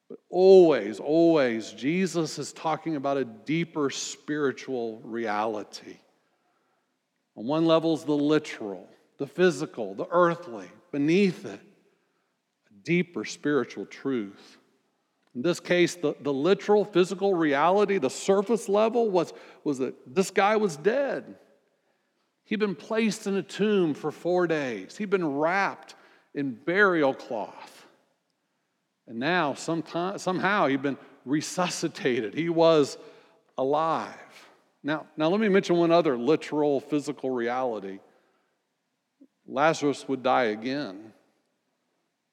But 0.09 0.19
always, 0.29 0.99
always, 0.99 1.71
Jesus 1.71 2.37
is 2.37 2.53
talking 2.53 2.95
about 2.95 3.17
a 3.17 3.25
deeper 3.25 3.89
spiritual 3.89 4.99
reality. 5.03 5.97
On 7.35 7.45
one 7.45 7.65
level 7.65 7.95
is 7.95 8.03
the 8.03 8.13
literal, 8.13 8.87
the 9.17 9.27
physical, 9.27 9.95
the 9.95 10.07
earthly. 10.11 10.69
Beneath 10.91 11.45
it, 11.45 11.59
a 11.59 12.73
deeper 12.83 13.25
spiritual 13.25 13.85
truth. 13.85 14.57
In 15.35 15.41
this 15.41 15.59
case, 15.59 15.95
the, 15.95 16.15
the 16.21 16.31
literal 16.31 16.85
physical 16.85 17.33
reality, 17.33 17.97
the 17.97 18.09
surface 18.09 18.69
level, 18.69 19.09
was, 19.09 19.33
was 19.65 19.79
that 19.79 20.15
this 20.15 20.31
guy 20.31 20.55
was 20.55 20.77
dead. 20.77 21.35
He'd 22.45 22.59
been 22.59 22.75
placed 22.75 23.27
in 23.27 23.35
a 23.35 23.43
tomb 23.43 23.93
for 23.93 24.11
four 24.11 24.47
days, 24.47 24.95
he'd 24.97 25.09
been 25.09 25.37
wrapped 25.37 25.95
in 26.33 26.51
burial 26.53 27.13
cloth. 27.13 27.74
And 29.07 29.19
now, 29.19 29.53
sometime, 29.53 30.17
somehow, 30.17 30.67
he'd 30.67 30.81
been 30.81 30.97
resuscitated. 31.25 32.33
He 32.33 32.49
was 32.49 32.97
alive. 33.57 34.15
Now, 34.83 35.07
now, 35.17 35.29
let 35.29 35.39
me 35.39 35.49
mention 35.49 35.77
one 35.77 35.91
other 35.91 36.17
literal 36.17 36.79
physical 36.79 37.29
reality 37.29 37.99
Lazarus 39.47 40.07
would 40.07 40.23
die 40.23 40.45
again. 40.45 41.13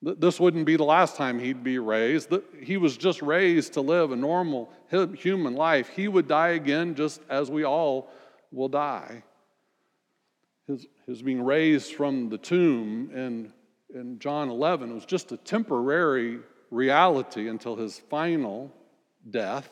This 0.00 0.40
wouldn't 0.40 0.66
be 0.66 0.76
the 0.76 0.84
last 0.84 1.16
time 1.16 1.38
he'd 1.38 1.62
be 1.62 1.78
raised. 1.78 2.32
He 2.60 2.76
was 2.76 2.96
just 2.96 3.22
raised 3.22 3.74
to 3.74 3.80
live 3.80 4.10
a 4.10 4.16
normal 4.16 4.72
human 4.90 5.54
life. 5.54 5.88
He 5.90 6.08
would 6.08 6.26
die 6.26 6.50
again 6.50 6.96
just 6.96 7.20
as 7.30 7.50
we 7.50 7.64
all 7.64 8.10
will 8.50 8.68
die. 8.68 9.22
His, 10.66 10.86
his 11.06 11.22
being 11.22 11.44
raised 11.44 11.94
from 11.94 12.30
the 12.30 12.38
tomb 12.38 13.10
in, 13.14 13.52
in 13.94 14.18
John 14.18 14.48
11 14.48 14.92
was 14.92 15.04
just 15.04 15.30
a 15.30 15.36
temporary 15.36 16.40
reality 16.72 17.48
until 17.48 17.76
his 17.76 17.98
final 17.98 18.72
death. 19.30 19.68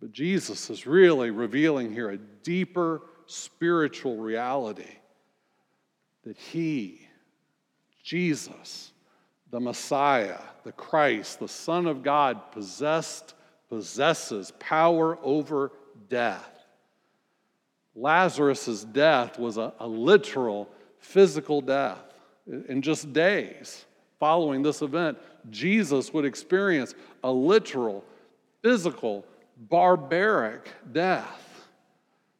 But 0.00 0.12
Jesus 0.12 0.70
is 0.70 0.86
really 0.86 1.30
revealing 1.30 1.92
here 1.92 2.10
a 2.10 2.16
deeper 2.16 3.02
spiritual 3.26 4.16
reality 4.16 4.96
that 6.24 6.38
he 6.38 7.00
Jesus, 8.02 8.92
the 9.50 9.60
Messiah, 9.60 10.38
the 10.62 10.72
Christ, 10.72 11.40
the 11.40 11.48
Son 11.48 11.86
of 11.86 12.02
God, 12.02 12.52
possessed, 12.52 13.34
possesses 13.70 14.52
power 14.58 15.18
over 15.22 15.72
death. 16.10 16.66
Lazarus' 17.96 18.84
death 18.84 19.38
was 19.38 19.56
a, 19.56 19.72
a 19.80 19.88
literal 19.88 20.68
physical 20.98 21.62
death. 21.62 22.02
In 22.68 22.82
just 22.82 23.10
days 23.14 23.86
following 24.18 24.62
this 24.62 24.82
event, 24.82 25.18
Jesus 25.50 26.12
would 26.12 26.24
experience 26.24 26.94
a 27.22 27.30
literal, 27.30 28.04
physical, 28.62 29.24
barbaric 29.56 30.68
death. 30.92 31.68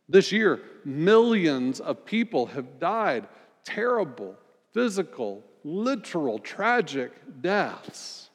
This 0.08 0.32
year, 0.32 0.60
millions 0.84 1.80
of 1.80 2.04
people 2.04 2.46
have 2.46 2.78
died 2.78 3.26
terrible, 3.64 4.36
physical, 4.72 5.42
literal, 5.64 6.38
tragic 6.38 7.12
deaths. 7.40 8.28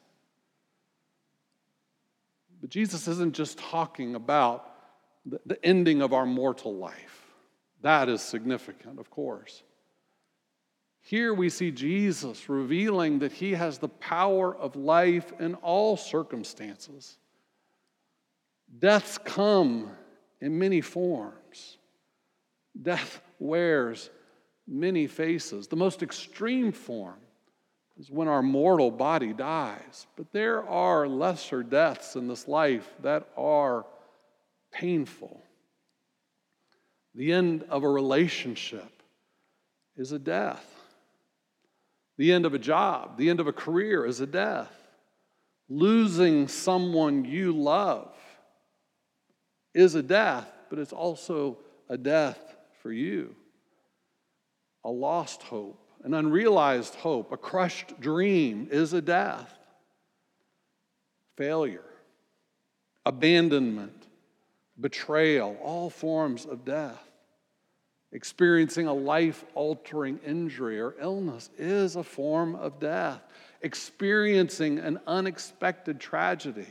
But 2.60 2.70
Jesus 2.70 3.08
isn't 3.08 3.34
just 3.34 3.58
talking 3.58 4.14
about 4.14 4.66
the, 5.24 5.58
ending 5.64 6.02
of 6.02 6.12
our 6.12 6.26
mortal 6.26 6.74
life. 6.74 7.26
That 7.82 8.08
is 8.08 8.20
significant, 8.20 8.98
of 8.98 9.10
course. 9.10 9.62
Here 11.02 11.34
we 11.34 11.48
see 11.48 11.70
Jesus 11.70 12.48
revealing 12.48 13.20
that 13.20 13.32
he 13.32 13.52
has 13.52 13.78
the 13.78 13.88
power 13.88 14.54
of 14.54 14.76
life 14.76 15.32
in 15.40 15.54
all 15.56 15.96
circumstances. 15.96 17.18
Deaths 18.78 19.18
come 19.18 19.90
in 20.40 20.58
many 20.58 20.80
forms. 20.80 21.78
Death 22.80 23.20
wears 23.38 24.10
many 24.68 25.06
faces. 25.06 25.66
The 25.66 25.76
most 25.76 26.02
extreme 26.02 26.70
form 26.70 27.18
is 27.98 28.10
when 28.10 28.28
our 28.28 28.42
mortal 28.42 28.90
body 28.90 29.32
dies. 29.32 30.06
But 30.16 30.32
there 30.32 30.66
are 30.68 31.08
lesser 31.08 31.62
deaths 31.62 32.14
in 32.14 32.28
this 32.28 32.46
life 32.46 32.88
that 33.02 33.28
are 33.36 33.84
painful. 34.72 35.42
The 37.14 37.32
end 37.32 37.64
of 37.68 37.82
a 37.82 37.88
relationship 37.88 39.02
is 39.96 40.12
a 40.12 40.18
death. 40.18 40.79
The 42.20 42.32
end 42.32 42.44
of 42.44 42.52
a 42.52 42.58
job, 42.58 43.16
the 43.16 43.30
end 43.30 43.40
of 43.40 43.46
a 43.46 43.52
career 43.52 44.04
is 44.04 44.20
a 44.20 44.26
death. 44.26 44.70
Losing 45.70 46.48
someone 46.48 47.24
you 47.24 47.50
love 47.52 48.14
is 49.72 49.94
a 49.94 50.02
death, 50.02 50.46
but 50.68 50.78
it's 50.78 50.92
also 50.92 51.56
a 51.88 51.96
death 51.96 52.38
for 52.82 52.92
you 52.92 53.34
a 54.84 54.90
lost 54.90 55.44
hope, 55.44 55.82
an 56.04 56.12
unrealized 56.12 56.94
hope, 56.96 57.32
a 57.32 57.38
crushed 57.38 57.98
dream 58.02 58.68
is 58.70 58.92
a 58.92 59.00
death. 59.00 59.58
Failure, 61.38 61.88
abandonment, 63.06 64.08
betrayal, 64.78 65.56
all 65.62 65.88
forms 65.88 66.44
of 66.44 66.66
death. 66.66 67.09
Experiencing 68.12 68.86
a 68.86 68.92
life 68.92 69.44
altering 69.54 70.18
injury 70.26 70.80
or 70.80 70.94
illness 71.00 71.50
is 71.56 71.96
a 71.96 72.02
form 72.02 72.56
of 72.56 72.80
death. 72.80 73.22
Experiencing 73.62 74.78
an 74.78 74.98
unexpected 75.06 76.00
tragedy 76.00 76.66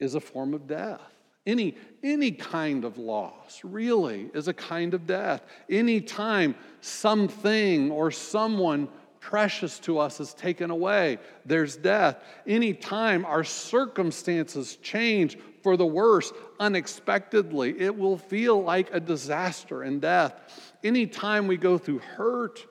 is 0.00 0.14
a 0.14 0.20
form 0.20 0.54
of 0.54 0.66
death. 0.66 1.00
Any, 1.46 1.76
any 2.02 2.30
kind 2.30 2.84
of 2.84 2.96
loss 2.96 3.60
really 3.62 4.30
is 4.32 4.48
a 4.48 4.54
kind 4.54 4.94
of 4.94 5.06
death. 5.06 5.42
Any 5.68 6.00
time 6.00 6.54
something 6.80 7.90
or 7.90 8.10
someone 8.10 8.88
precious 9.20 9.78
to 9.80 9.98
us 9.98 10.20
is 10.20 10.32
taken 10.32 10.70
away, 10.70 11.18
there's 11.44 11.76
death. 11.76 12.16
Any 12.46 12.72
time 12.72 13.26
our 13.26 13.44
circumstances 13.44 14.76
change 14.76 15.36
for 15.64 15.76
the 15.78 15.86
worse 15.86 16.30
unexpectedly, 16.60 17.80
it 17.80 17.96
will 17.96 18.18
feel 18.18 18.62
like 18.62 18.92
a 18.92 19.00
disaster 19.00 19.82
and 19.82 20.00
death. 20.00 20.72
Any 20.84 21.06
time 21.06 21.46
we 21.46 21.56
go 21.56 21.78
through 21.78 22.00
hurt 22.00 22.64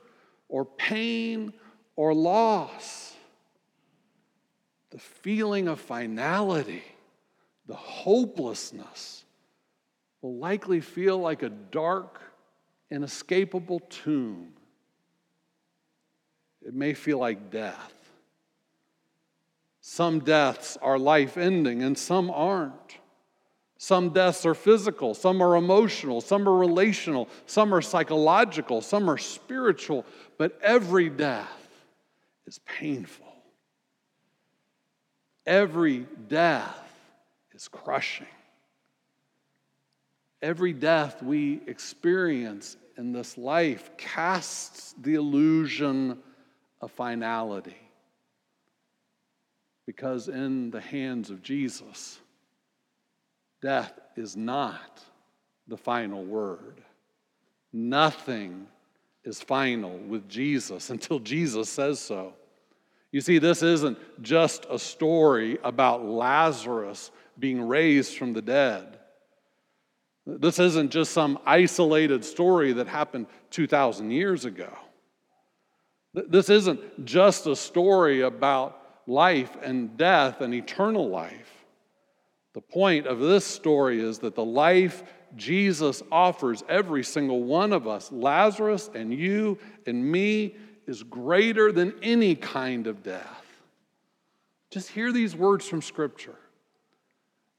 or 0.47 0.63
pain 0.63 1.53
or 1.95 2.13
loss, 2.13 3.15
the 4.91 4.99
feeling 4.99 5.67
of 5.67 5.81
finality 5.81 6.83
the 7.65 7.73
hopelessness 7.73 9.23
will 10.21 10.37
likely 10.37 10.79
feel 10.79 11.17
like 11.17 11.41
a 11.41 11.49
dark, 11.49 12.21
inescapable 12.91 13.79
tomb. 13.89 14.53
It 16.61 16.75
may 16.75 16.93
feel 16.93 17.17
like 17.17 17.49
death. 17.49 18.02
Some 19.85 20.21
deaths 20.21 20.77
are 20.81 20.97
life 20.97 21.35
ending 21.35 21.83
and 21.83 21.97
some 21.97 22.31
aren't. 22.31 22.99
Some 23.77 24.11
deaths 24.11 24.45
are 24.45 24.53
physical, 24.53 25.13
some 25.13 25.43
are 25.43 25.57
emotional, 25.57 26.21
some 26.21 26.47
are 26.47 26.55
relational, 26.57 27.27
some 27.47 27.75
are 27.75 27.81
psychological, 27.81 28.79
some 28.79 29.09
are 29.09 29.17
spiritual, 29.17 30.05
but 30.37 30.57
every 30.61 31.09
death 31.09 31.67
is 32.47 32.59
painful. 32.59 33.27
Every 35.45 36.07
death 36.29 36.79
is 37.53 37.67
crushing. 37.67 38.25
Every 40.41 40.71
death 40.71 41.21
we 41.21 41.59
experience 41.67 42.77
in 42.97 43.11
this 43.11 43.37
life 43.37 43.91
casts 43.97 44.95
the 44.97 45.15
illusion 45.15 46.19
of 46.79 46.89
finality. 46.93 47.82
Because 49.85 50.29
in 50.29 50.71
the 50.71 50.81
hands 50.81 51.29
of 51.29 51.41
Jesus, 51.41 52.19
death 53.61 53.93
is 54.15 54.37
not 54.37 55.03
the 55.67 55.77
final 55.77 56.23
word. 56.23 56.81
Nothing 57.71 58.67
is 59.23 59.41
final 59.41 59.97
with 59.97 60.29
Jesus 60.29 60.89
until 60.89 61.19
Jesus 61.19 61.69
says 61.69 61.99
so. 61.99 62.33
You 63.11 63.21
see, 63.21 63.37
this 63.37 63.61
isn't 63.61 63.97
just 64.23 64.65
a 64.69 64.79
story 64.79 65.59
about 65.63 66.03
Lazarus 66.03 67.11
being 67.37 67.61
raised 67.61 68.17
from 68.17 68.33
the 68.33 68.41
dead. 68.41 68.99
This 70.25 70.57
isn't 70.57 70.91
just 70.91 71.11
some 71.11 71.37
isolated 71.45 72.23
story 72.25 72.73
that 72.73 72.87
happened 72.87 73.27
2,000 73.51 74.09
years 74.09 74.45
ago. 74.45 74.71
This 76.13 76.49
isn't 76.49 77.05
just 77.05 77.45
a 77.45 77.55
story 77.55 78.21
about 78.21 78.82
life 79.07 79.55
and 79.61 79.97
death 79.97 80.41
and 80.41 80.53
eternal 80.53 81.09
life. 81.09 81.65
The 82.53 82.61
point 82.61 83.07
of 83.07 83.19
this 83.19 83.45
story 83.45 83.99
is 83.99 84.19
that 84.19 84.35
the 84.35 84.45
life 84.45 85.03
Jesus 85.35 86.03
offers 86.11 86.63
every 86.69 87.03
single 87.03 87.43
one 87.43 87.73
of 87.73 87.87
us, 87.87 88.11
Lazarus 88.11 88.89
and 88.93 89.13
you 89.13 89.57
and 89.87 90.05
me, 90.05 90.55
is 90.85 91.01
greater 91.01 91.71
than 91.71 91.93
any 92.03 92.35
kind 92.35 92.87
of 92.87 93.01
death. 93.03 93.45
Just 94.69 94.89
hear 94.89 95.11
these 95.11 95.35
words 95.35 95.67
from 95.67 95.81
Scripture. 95.81 96.35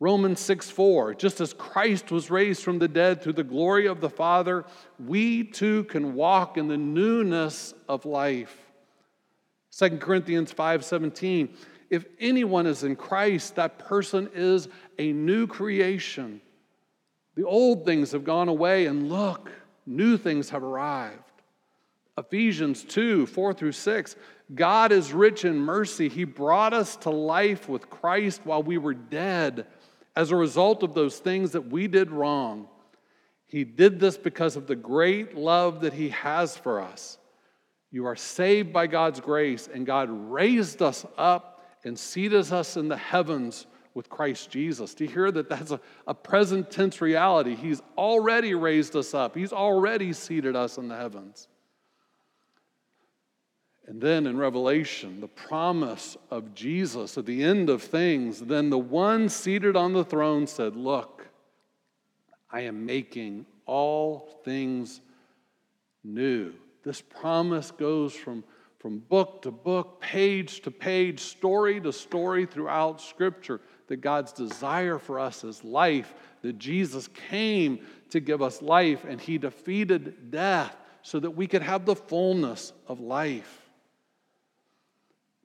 Romans 0.01 0.41
6 0.41 0.71
4, 0.71 1.15
just 1.15 1.41
as 1.41 1.55
Christ 1.55 2.11
was 2.11 2.31
raised 2.31 2.63
from 2.63 2.79
the 2.79 2.89
dead 2.89 3.23
through 3.23 3.35
the 3.35 3.45
glory 3.45 3.87
of 3.87 4.01
the 4.01 4.11
Father, 4.11 4.65
we 4.99 5.45
too 5.45 5.85
can 5.85 6.15
walk 6.15 6.59
in 6.59 6.69
the 6.69 6.77
newness 6.77 7.75
of 7.89 8.05
life. 8.05 8.64
2 9.77 9.99
Corinthians 9.99 10.53
5 10.53 10.85
17, 10.85 11.57
if 11.91 12.07
anyone 12.21 12.67
is 12.67 12.85
in 12.85 12.97
Christ, 12.97 13.57
that 13.57 13.79
person 13.79 14.31
is 14.35 14.69
a 14.99 15.13
new 15.13 15.47
creation. 15.47 16.41
The 17.35 17.45
old 17.45 17.85
things 17.85 18.13
have 18.13 18.25
gone 18.25 18.49
away, 18.49 18.87
and 18.87 19.09
look, 19.09 19.51
new 19.87 20.17
things 20.17 20.51
have 20.51 20.63
arrived. 20.63 21.19
Ephesians 22.17 22.85
2 22.85 23.27
4 23.27 23.55
through 23.55 23.73
6. 23.73 24.17
God 24.55 24.93
is 24.93 25.13
rich 25.13 25.45
in 25.45 25.59
mercy. 25.59 26.09
He 26.09 26.25
brought 26.25 26.75
us 26.75 26.97
to 26.97 27.11
life 27.11 27.69
with 27.69 27.89
Christ 27.89 28.43
while 28.45 28.63
we 28.63 28.79
were 28.79 28.95
dead 28.95 29.67
as 30.15 30.31
a 30.31 30.37
result 30.37 30.83
of 30.83 30.95
those 30.95 31.19
things 31.19 31.53
that 31.53 31.71
we 31.71 31.89
did 31.89 32.11
wrong. 32.11 32.69
He 33.47 33.65
did 33.65 33.99
this 33.99 34.17
because 34.17 34.57
of 34.57 34.67
the 34.67 34.77
great 34.77 35.37
love 35.37 35.81
that 35.81 35.95
He 35.95 36.11
has 36.11 36.57
for 36.57 36.81
us. 36.81 37.19
You 37.95 38.07
are 38.07 38.17
saved 38.17 38.73
by 38.73 38.89
God's 38.89 39.21
grace, 39.21 39.69
and 39.73 39.87
God 39.87 40.09
raised 40.11 40.83
us 40.83 41.07
up 41.17 41.65
and 41.85 41.97
seated 41.97 42.53
us 42.53 42.77
in 42.77 42.89
the 42.89 42.97
heavens 42.97 43.69
with 43.95 44.09
Christ 44.09 44.51
Jesus. 44.51 44.95
Do 44.95 45.05
you 45.05 45.11
hear 45.11 45.31
that 45.31 45.49
that's 45.49 45.71
a, 45.71 45.81
a 46.09 46.13
present 46.13 46.73
tense 46.73 47.01
reality? 47.01 47.55
He's 47.55 47.81
already 47.97 48.53
raised 48.53 48.97
us 48.97 49.15
up, 49.15 49.37
He's 49.37 49.53
already 49.53 50.13
seated 50.13 50.57
us 50.57 50.77
in 50.77 50.89
the 50.89 50.97
heavens. 50.97 51.47
And 53.87 54.01
then 54.01 54.27
in 54.27 54.39
Revelation, 54.39 55.21
the 55.21 55.29
promise 55.29 56.17
of 56.33 56.53
Jesus 56.53 57.17
at 57.17 57.27
the 57.27 57.45
end 57.45 57.71
of 57.71 57.81
things, 57.81 58.41
then 58.41 58.71
the 58.71 58.77
one 58.77 59.29
seated 59.29 59.77
on 59.77 59.93
the 59.93 60.05
throne 60.05 60.49
said, 60.49 60.75
Look, 60.75 61.29
I 62.51 62.63
am 62.63 62.87
making 62.87 63.47
all 63.67 64.41
things 64.45 65.01
new. 66.03 66.55
This 66.85 67.01
promise 67.01 67.71
goes 67.71 68.15
from, 68.15 68.45
from 68.79 68.99
book 68.99 69.43
to 69.43 69.51
book, 69.51 70.01
page 70.01 70.61
to 70.63 70.71
page, 70.71 71.21
story 71.21 71.81
to 71.81 71.93
story 71.93 72.47
throughout 72.47 73.01
Scripture 73.01 73.61
that 73.89 73.97
God's 73.97 74.33
desire 74.33 74.99
for 74.99 75.19
us 75.19 75.45
is 75.45 75.63
life, 75.63 76.15
that 76.43 76.59
Jesus 76.59 77.09
came 77.29 77.81
to 78.11 78.21
give 78.21 78.43
us 78.43 78.63
life, 78.63 79.05
and 79.05 79.21
He 79.21 79.39
defeated 79.39 80.31
death 80.31 80.77
so 81.03 81.21
that 81.21 81.31
we 81.31 81.47
could 81.47 81.63
have 81.63 81.85
the 81.85 81.97
fullness 81.97 82.73
of 82.89 83.01
life 83.01 83.65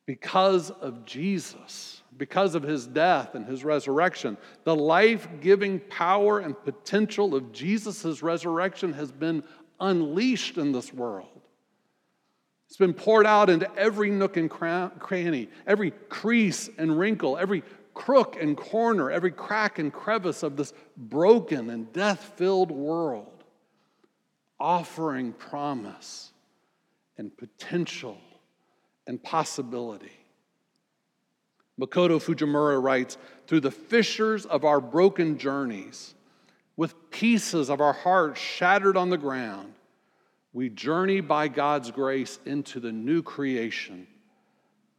because 0.09 0.71
of 0.71 1.05
Jesus, 1.05 2.01
because 2.17 2.55
of 2.55 2.63
his 2.63 2.87
death 2.87 3.35
and 3.35 3.45
his 3.45 3.63
resurrection. 3.63 4.37
The 4.63 4.75
life 4.75 5.27
giving 5.39 5.79
power 5.81 6.39
and 6.39 6.59
potential 6.63 7.35
of 7.35 7.51
Jesus' 7.51 8.23
resurrection 8.23 8.91
has 8.93 9.11
been 9.11 9.43
unleashed 9.79 10.57
in 10.57 10.71
this 10.71 10.93
world. 10.93 11.27
It's 12.67 12.77
been 12.77 12.93
poured 12.93 13.25
out 13.25 13.49
into 13.49 13.69
every 13.75 14.11
nook 14.11 14.37
and 14.37 14.49
cranny, 14.49 15.49
every 15.65 15.91
crease 16.09 16.69
and 16.77 16.99
wrinkle, 16.99 17.37
every 17.37 17.63
crook 17.95 18.37
and 18.39 18.55
corner, 18.55 19.09
every 19.09 19.31
crack 19.31 19.79
and 19.79 19.91
crevice 19.91 20.43
of 20.43 20.55
this 20.55 20.73
broken 20.95 21.69
and 21.69 21.91
death 21.91 22.33
filled 22.37 22.69
world, 22.69 23.43
offering 24.59 25.33
promise 25.33 26.31
and 27.17 27.35
potential 27.37 28.17
and 29.07 29.21
possibility. 29.23 30.11
Makoto 31.79 32.19
Fujimura 32.19 32.81
writes 32.81 33.17
Through 33.47 33.61
the 33.61 33.71
fissures 33.71 34.45
of 34.45 34.63
our 34.63 34.79
broken 34.79 35.37
journeys, 35.37 36.13
with 36.79 37.11
pieces 37.11 37.69
of 37.69 37.81
our 37.81 37.91
hearts 37.91 38.39
shattered 38.39 38.95
on 38.95 39.09
the 39.09 39.17
ground, 39.17 39.73
we 40.53 40.69
journey 40.69 41.19
by 41.19 41.45
God's 41.49 41.91
grace 41.91 42.39
into 42.45 42.79
the 42.79 42.89
new 42.89 43.21
creation. 43.21 44.07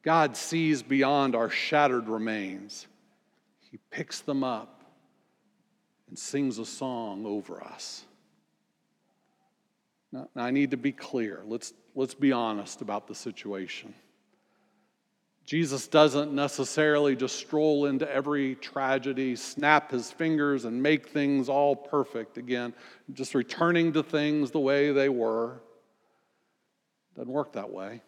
God 0.02 0.36
sees 0.36 0.82
beyond 0.82 1.34
our 1.34 1.48
shattered 1.48 2.06
remains. 2.06 2.86
He 3.70 3.78
picks 3.90 4.20
them 4.20 4.44
up 4.44 4.84
and 6.10 6.18
sings 6.18 6.58
a 6.58 6.66
song 6.66 7.24
over 7.24 7.64
us. 7.64 8.04
Now, 10.12 10.28
I 10.36 10.50
need 10.50 10.72
to 10.72 10.76
be 10.76 10.92
clear. 10.92 11.40
Let's, 11.46 11.72
let's 11.94 12.12
be 12.12 12.30
honest 12.30 12.82
about 12.82 13.08
the 13.08 13.14
situation. 13.14 13.94
Jesus 15.50 15.88
doesn't 15.88 16.32
necessarily 16.32 17.16
just 17.16 17.34
stroll 17.34 17.86
into 17.86 18.08
every 18.08 18.54
tragedy, 18.54 19.34
snap 19.34 19.90
his 19.90 20.08
fingers, 20.08 20.64
and 20.64 20.80
make 20.80 21.08
things 21.08 21.48
all 21.48 21.74
perfect 21.74 22.38
again, 22.38 22.72
just 23.14 23.34
returning 23.34 23.92
to 23.94 24.04
things 24.04 24.52
the 24.52 24.60
way 24.60 24.92
they 24.92 25.08
were. 25.08 25.60
Doesn't 27.16 27.32
work 27.32 27.54
that 27.54 27.68
way. 27.68 28.00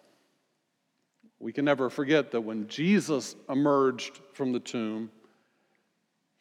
We 1.41 1.53
can 1.53 1.65
never 1.65 1.91
forget 1.91 2.31
that 2.31 2.43
when 2.43 2.69
Jesus 2.69 3.35
emerged 3.49 4.21
from 4.35 4.53
the 4.53 4.61
tomb, 4.61 5.11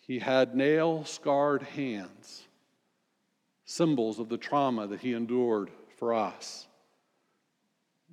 he 0.02 0.20
had 0.20 0.54
nail 0.56 1.04
scarred 1.06 1.64
hands 1.64 2.44
symbols 3.66 4.20
of 4.20 4.30
the 4.30 4.38
trauma 4.38 4.86
that 4.86 5.00
he 5.00 5.14
endured 5.14 5.72
for 5.98 6.14
us. 6.14 6.68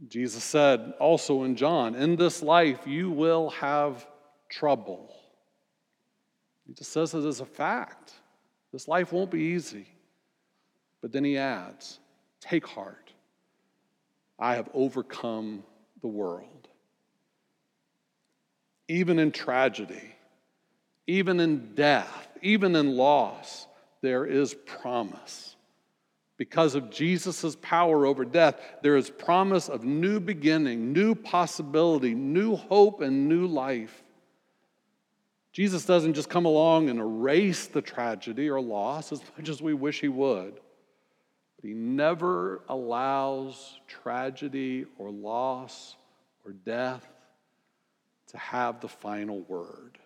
Jesus 0.07 0.45
said 0.45 0.95
also 1.01 1.43
in 1.43 1.57
John, 1.57 1.95
In 1.95 2.17
this 2.17 2.43
life 2.43 2.87
you 2.87 3.11
will 3.11 3.51
have 3.51 4.07
trouble. 4.49 5.15
He 6.67 6.75
just 6.75 6.93
says 6.93 7.15
it 7.15 7.25
as 7.25 7.41
a 7.41 7.47
fact. 7.47 8.13
This 8.73 8.87
life 8.87 9.13
won't 9.13 9.31
be 9.31 9.41
easy. 9.41 9.87
But 11.01 11.13
then 11.13 11.25
he 11.25 11.37
adds, 11.37 11.99
Take 12.41 12.67
heart. 12.67 13.13
I 14.39 14.55
have 14.55 14.69
overcome 14.73 15.65
the 16.01 16.09
world. 16.09 16.69
Even 18.87 19.19
in 19.19 19.33
tragedy, 19.33 20.15
even 21.07 21.41
in 21.41 21.75
death, 21.75 22.29
even 22.43 22.77
in 22.77 22.97
loss, 22.97 23.67
there 24.01 24.25
is 24.25 24.55
promise. 24.55 25.57
Because 26.39 26.77
of 26.77 26.89
Jesus' 26.89 27.57
power 27.61 28.07
over 28.07 28.25
death, 28.25 28.61
there 28.81 28.97
is 28.97 29.11
promise 29.11 29.69
of 29.69 29.85
new 29.85 30.21
beginning, 30.21 30.93
new 30.93 31.17
possibility, 31.17 32.15
new 32.15 32.55
hope, 32.55 33.01
and 33.01 33.29
new 33.29 33.47
life. 33.49 34.05
Jesus 35.53 35.85
doesn't 35.85 36.15
just 36.15 36.31
come 36.31 36.45
along 36.45 36.91
and 36.91 37.01
erase 37.01 37.67
the 37.67 37.83
tragedy 37.83 38.49
or 38.49 38.61
loss 38.61 39.11
as 39.11 39.21
much 39.37 39.49
as 39.49 39.61
we 39.61 39.75
wish 39.75 40.01
he 40.01 40.07
would, 40.07 40.55
but 41.57 41.69
he 41.69 41.75
never 41.75 42.63
allows 42.69 43.81
tragedy 43.89 44.87
or 44.97 45.11
loss 45.11 45.97
or 46.45 46.53
death 46.53 47.05
to 48.29 48.39
have 48.39 48.81
the 48.81 48.89
final 48.89 49.41
word. 49.41 49.99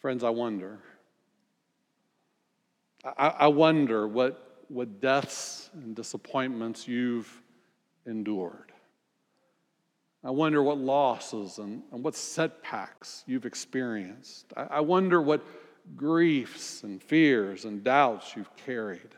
Friends, 0.00 0.24
I 0.24 0.30
wonder. 0.30 0.80
I, 3.16 3.28
I 3.28 3.46
wonder 3.48 4.08
what, 4.08 4.64
what 4.68 5.00
deaths 5.00 5.70
and 5.74 5.94
disappointments 5.94 6.88
you've 6.88 7.30
endured. 8.06 8.72
I 10.24 10.30
wonder 10.30 10.62
what 10.62 10.78
losses 10.78 11.58
and, 11.58 11.82
and 11.92 12.02
what 12.02 12.16
setbacks 12.16 13.22
you've 13.26 13.46
experienced. 13.46 14.52
I, 14.56 14.62
I 14.62 14.80
wonder 14.80 15.22
what 15.22 15.44
griefs 15.94 16.82
and 16.82 17.00
fears 17.00 17.64
and 17.64 17.84
doubts 17.84 18.34
you've 18.34 18.54
carried. 18.56 19.14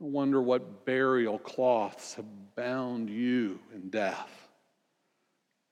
I 0.00 0.04
wonder 0.04 0.40
what 0.40 0.84
burial 0.84 1.38
cloths 1.38 2.14
have 2.14 2.26
bound 2.54 3.10
you 3.10 3.58
in 3.74 3.90
death. 3.90 4.48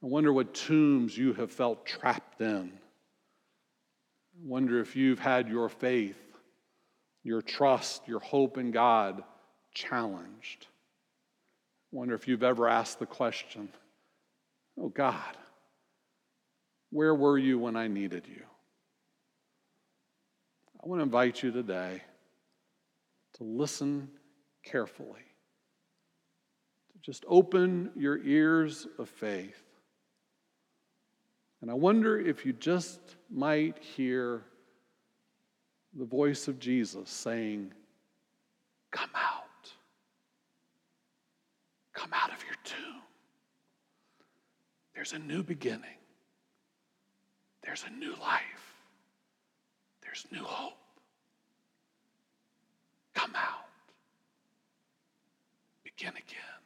I 0.02 0.06
wonder 0.06 0.32
what 0.32 0.54
tombs 0.54 1.16
you 1.16 1.32
have 1.34 1.52
felt 1.52 1.86
trapped 1.86 2.40
in 2.40 2.72
I 4.38 4.46
wonder 4.46 4.80
if 4.80 4.94
you've 4.94 5.18
had 5.18 5.48
your 5.48 5.68
faith, 5.68 6.27
your 7.28 7.42
trust, 7.42 8.08
your 8.08 8.20
hope 8.20 8.58
in 8.58 8.70
God 8.70 9.22
challenged. 9.72 10.66
I 11.92 11.96
wonder 11.96 12.14
if 12.14 12.26
you've 12.26 12.42
ever 12.42 12.68
asked 12.68 12.98
the 12.98 13.06
question, 13.06 13.68
Oh 14.80 14.88
God, 14.88 15.36
where 16.90 17.14
were 17.14 17.38
you 17.38 17.58
when 17.58 17.76
I 17.76 17.88
needed 17.88 18.26
you? 18.26 18.42
I 20.82 20.88
want 20.88 21.00
to 21.00 21.04
invite 21.04 21.42
you 21.42 21.50
today 21.50 22.02
to 23.34 23.44
listen 23.44 24.08
carefully, 24.64 25.24
to 26.92 26.98
just 27.02 27.24
open 27.28 27.90
your 27.96 28.18
ears 28.18 28.86
of 28.98 29.08
faith 29.08 29.68
and 31.60 31.70
I 31.70 31.74
wonder 31.74 32.18
if 32.18 32.46
you 32.46 32.52
just 32.52 33.00
might 33.30 33.78
hear 33.78 34.44
the 35.96 36.04
voice 36.04 36.48
of 36.48 36.58
Jesus 36.58 37.08
saying, 37.10 37.72
Come 38.90 39.10
out. 39.14 39.44
Come 41.94 42.10
out 42.12 42.32
of 42.32 42.42
your 42.44 42.54
tomb. 42.64 43.02
There's 44.94 45.12
a 45.12 45.18
new 45.18 45.42
beginning. 45.42 45.96
there's 47.64 47.84
a 47.86 47.90
new 47.98 48.12
life, 48.20 48.74
there's 50.02 50.24
new 50.32 50.42
hope. 50.42 50.72
Come 53.14 53.34
out, 53.36 53.68
begin 55.84 56.10
again. 56.10 56.57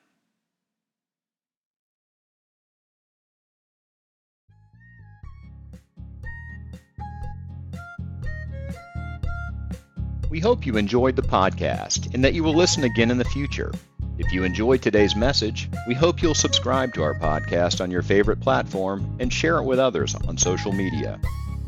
We 10.32 10.40
hope 10.40 10.64
you 10.64 10.78
enjoyed 10.78 11.14
the 11.14 11.20
podcast 11.20 12.14
and 12.14 12.24
that 12.24 12.32
you 12.32 12.42
will 12.42 12.54
listen 12.54 12.84
again 12.84 13.10
in 13.10 13.18
the 13.18 13.24
future. 13.26 13.70
If 14.16 14.32
you 14.32 14.44
enjoyed 14.44 14.80
today's 14.80 15.14
message, 15.14 15.68
we 15.86 15.92
hope 15.92 16.22
you'll 16.22 16.32
subscribe 16.32 16.94
to 16.94 17.02
our 17.02 17.12
podcast 17.12 17.82
on 17.82 17.90
your 17.90 18.00
favorite 18.00 18.40
platform 18.40 19.18
and 19.20 19.30
share 19.30 19.58
it 19.58 19.64
with 19.64 19.78
others 19.78 20.14
on 20.14 20.38
social 20.38 20.72
media. 20.72 21.20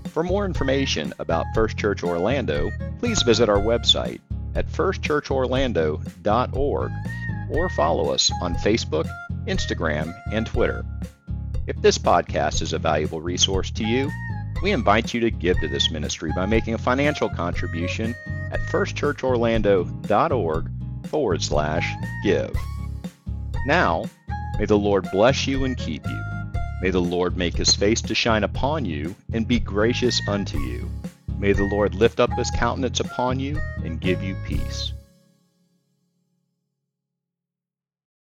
For 0.08 0.22
more 0.22 0.46
information 0.46 1.12
about 1.18 1.44
First 1.54 1.76
Church 1.76 2.02
Orlando, 2.02 2.70
please 3.00 3.22
visit 3.22 3.50
our 3.50 3.58
website 3.58 4.22
at 4.54 4.66
firstchurchorlando.org 4.68 6.92
or 7.50 7.68
follow 7.68 8.14
us 8.14 8.32
on 8.40 8.54
Facebook, 8.54 9.10
Instagram, 9.46 10.14
and 10.32 10.46
Twitter. 10.46 10.86
If 11.66 11.82
this 11.82 11.98
podcast 11.98 12.62
is 12.62 12.72
a 12.72 12.78
valuable 12.78 13.20
resource 13.20 13.70
to 13.72 13.84
you, 13.84 14.10
we 14.64 14.72
invite 14.72 15.12
you 15.12 15.20
to 15.20 15.30
give 15.30 15.60
to 15.60 15.68
this 15.68 15.90
ministry 15.90 16.32
by 16.34 16.46
making 16.46 16.72
a 16.72 16.78
financial 16.78 17.28
contribution 17.28 18.14
at 18.50 18.60
firstchurchorlando.org 18.60 20.70
forward 21.06 21.42
slash 21.42 21.94
give. 22.24 22.56
Now, 23.66 24.06
may 24.58 24.64
the 24.64 24.78
Lord 24.78 25.06
bless 25.12 25.46
you 25.46 25.66
and 25.66 25.76
keep 25.76 26.06
you. 26.06 26.24
May 26.80 26.88
the 26.88 27.02
Lord 27.02 27.36
make 27.36 27.54
his 27.54 27.74
face 27.74 28.00
to 28.00 28.14
shine 28.14 28.42
upon 28.42 28.86
you 28.86 29.14
and 29.34 29.46
be 29.46 29.60
gracious 29.60 30.18
unto 30.26 30.58
you. 30.58 30.88
May 31.38 31.52
the 31.52 31.64
Lord 31.64 31.94
lift 31.94 32.18
up 32.18 32.32
his 32.32 32.50
countenance 32.50 33.00
upon 33.00 33.38
you 33.38 33.60
and 33.84 34.00
give 34.00 34.22
you 34.22 34.34
peace. 34.46 34.93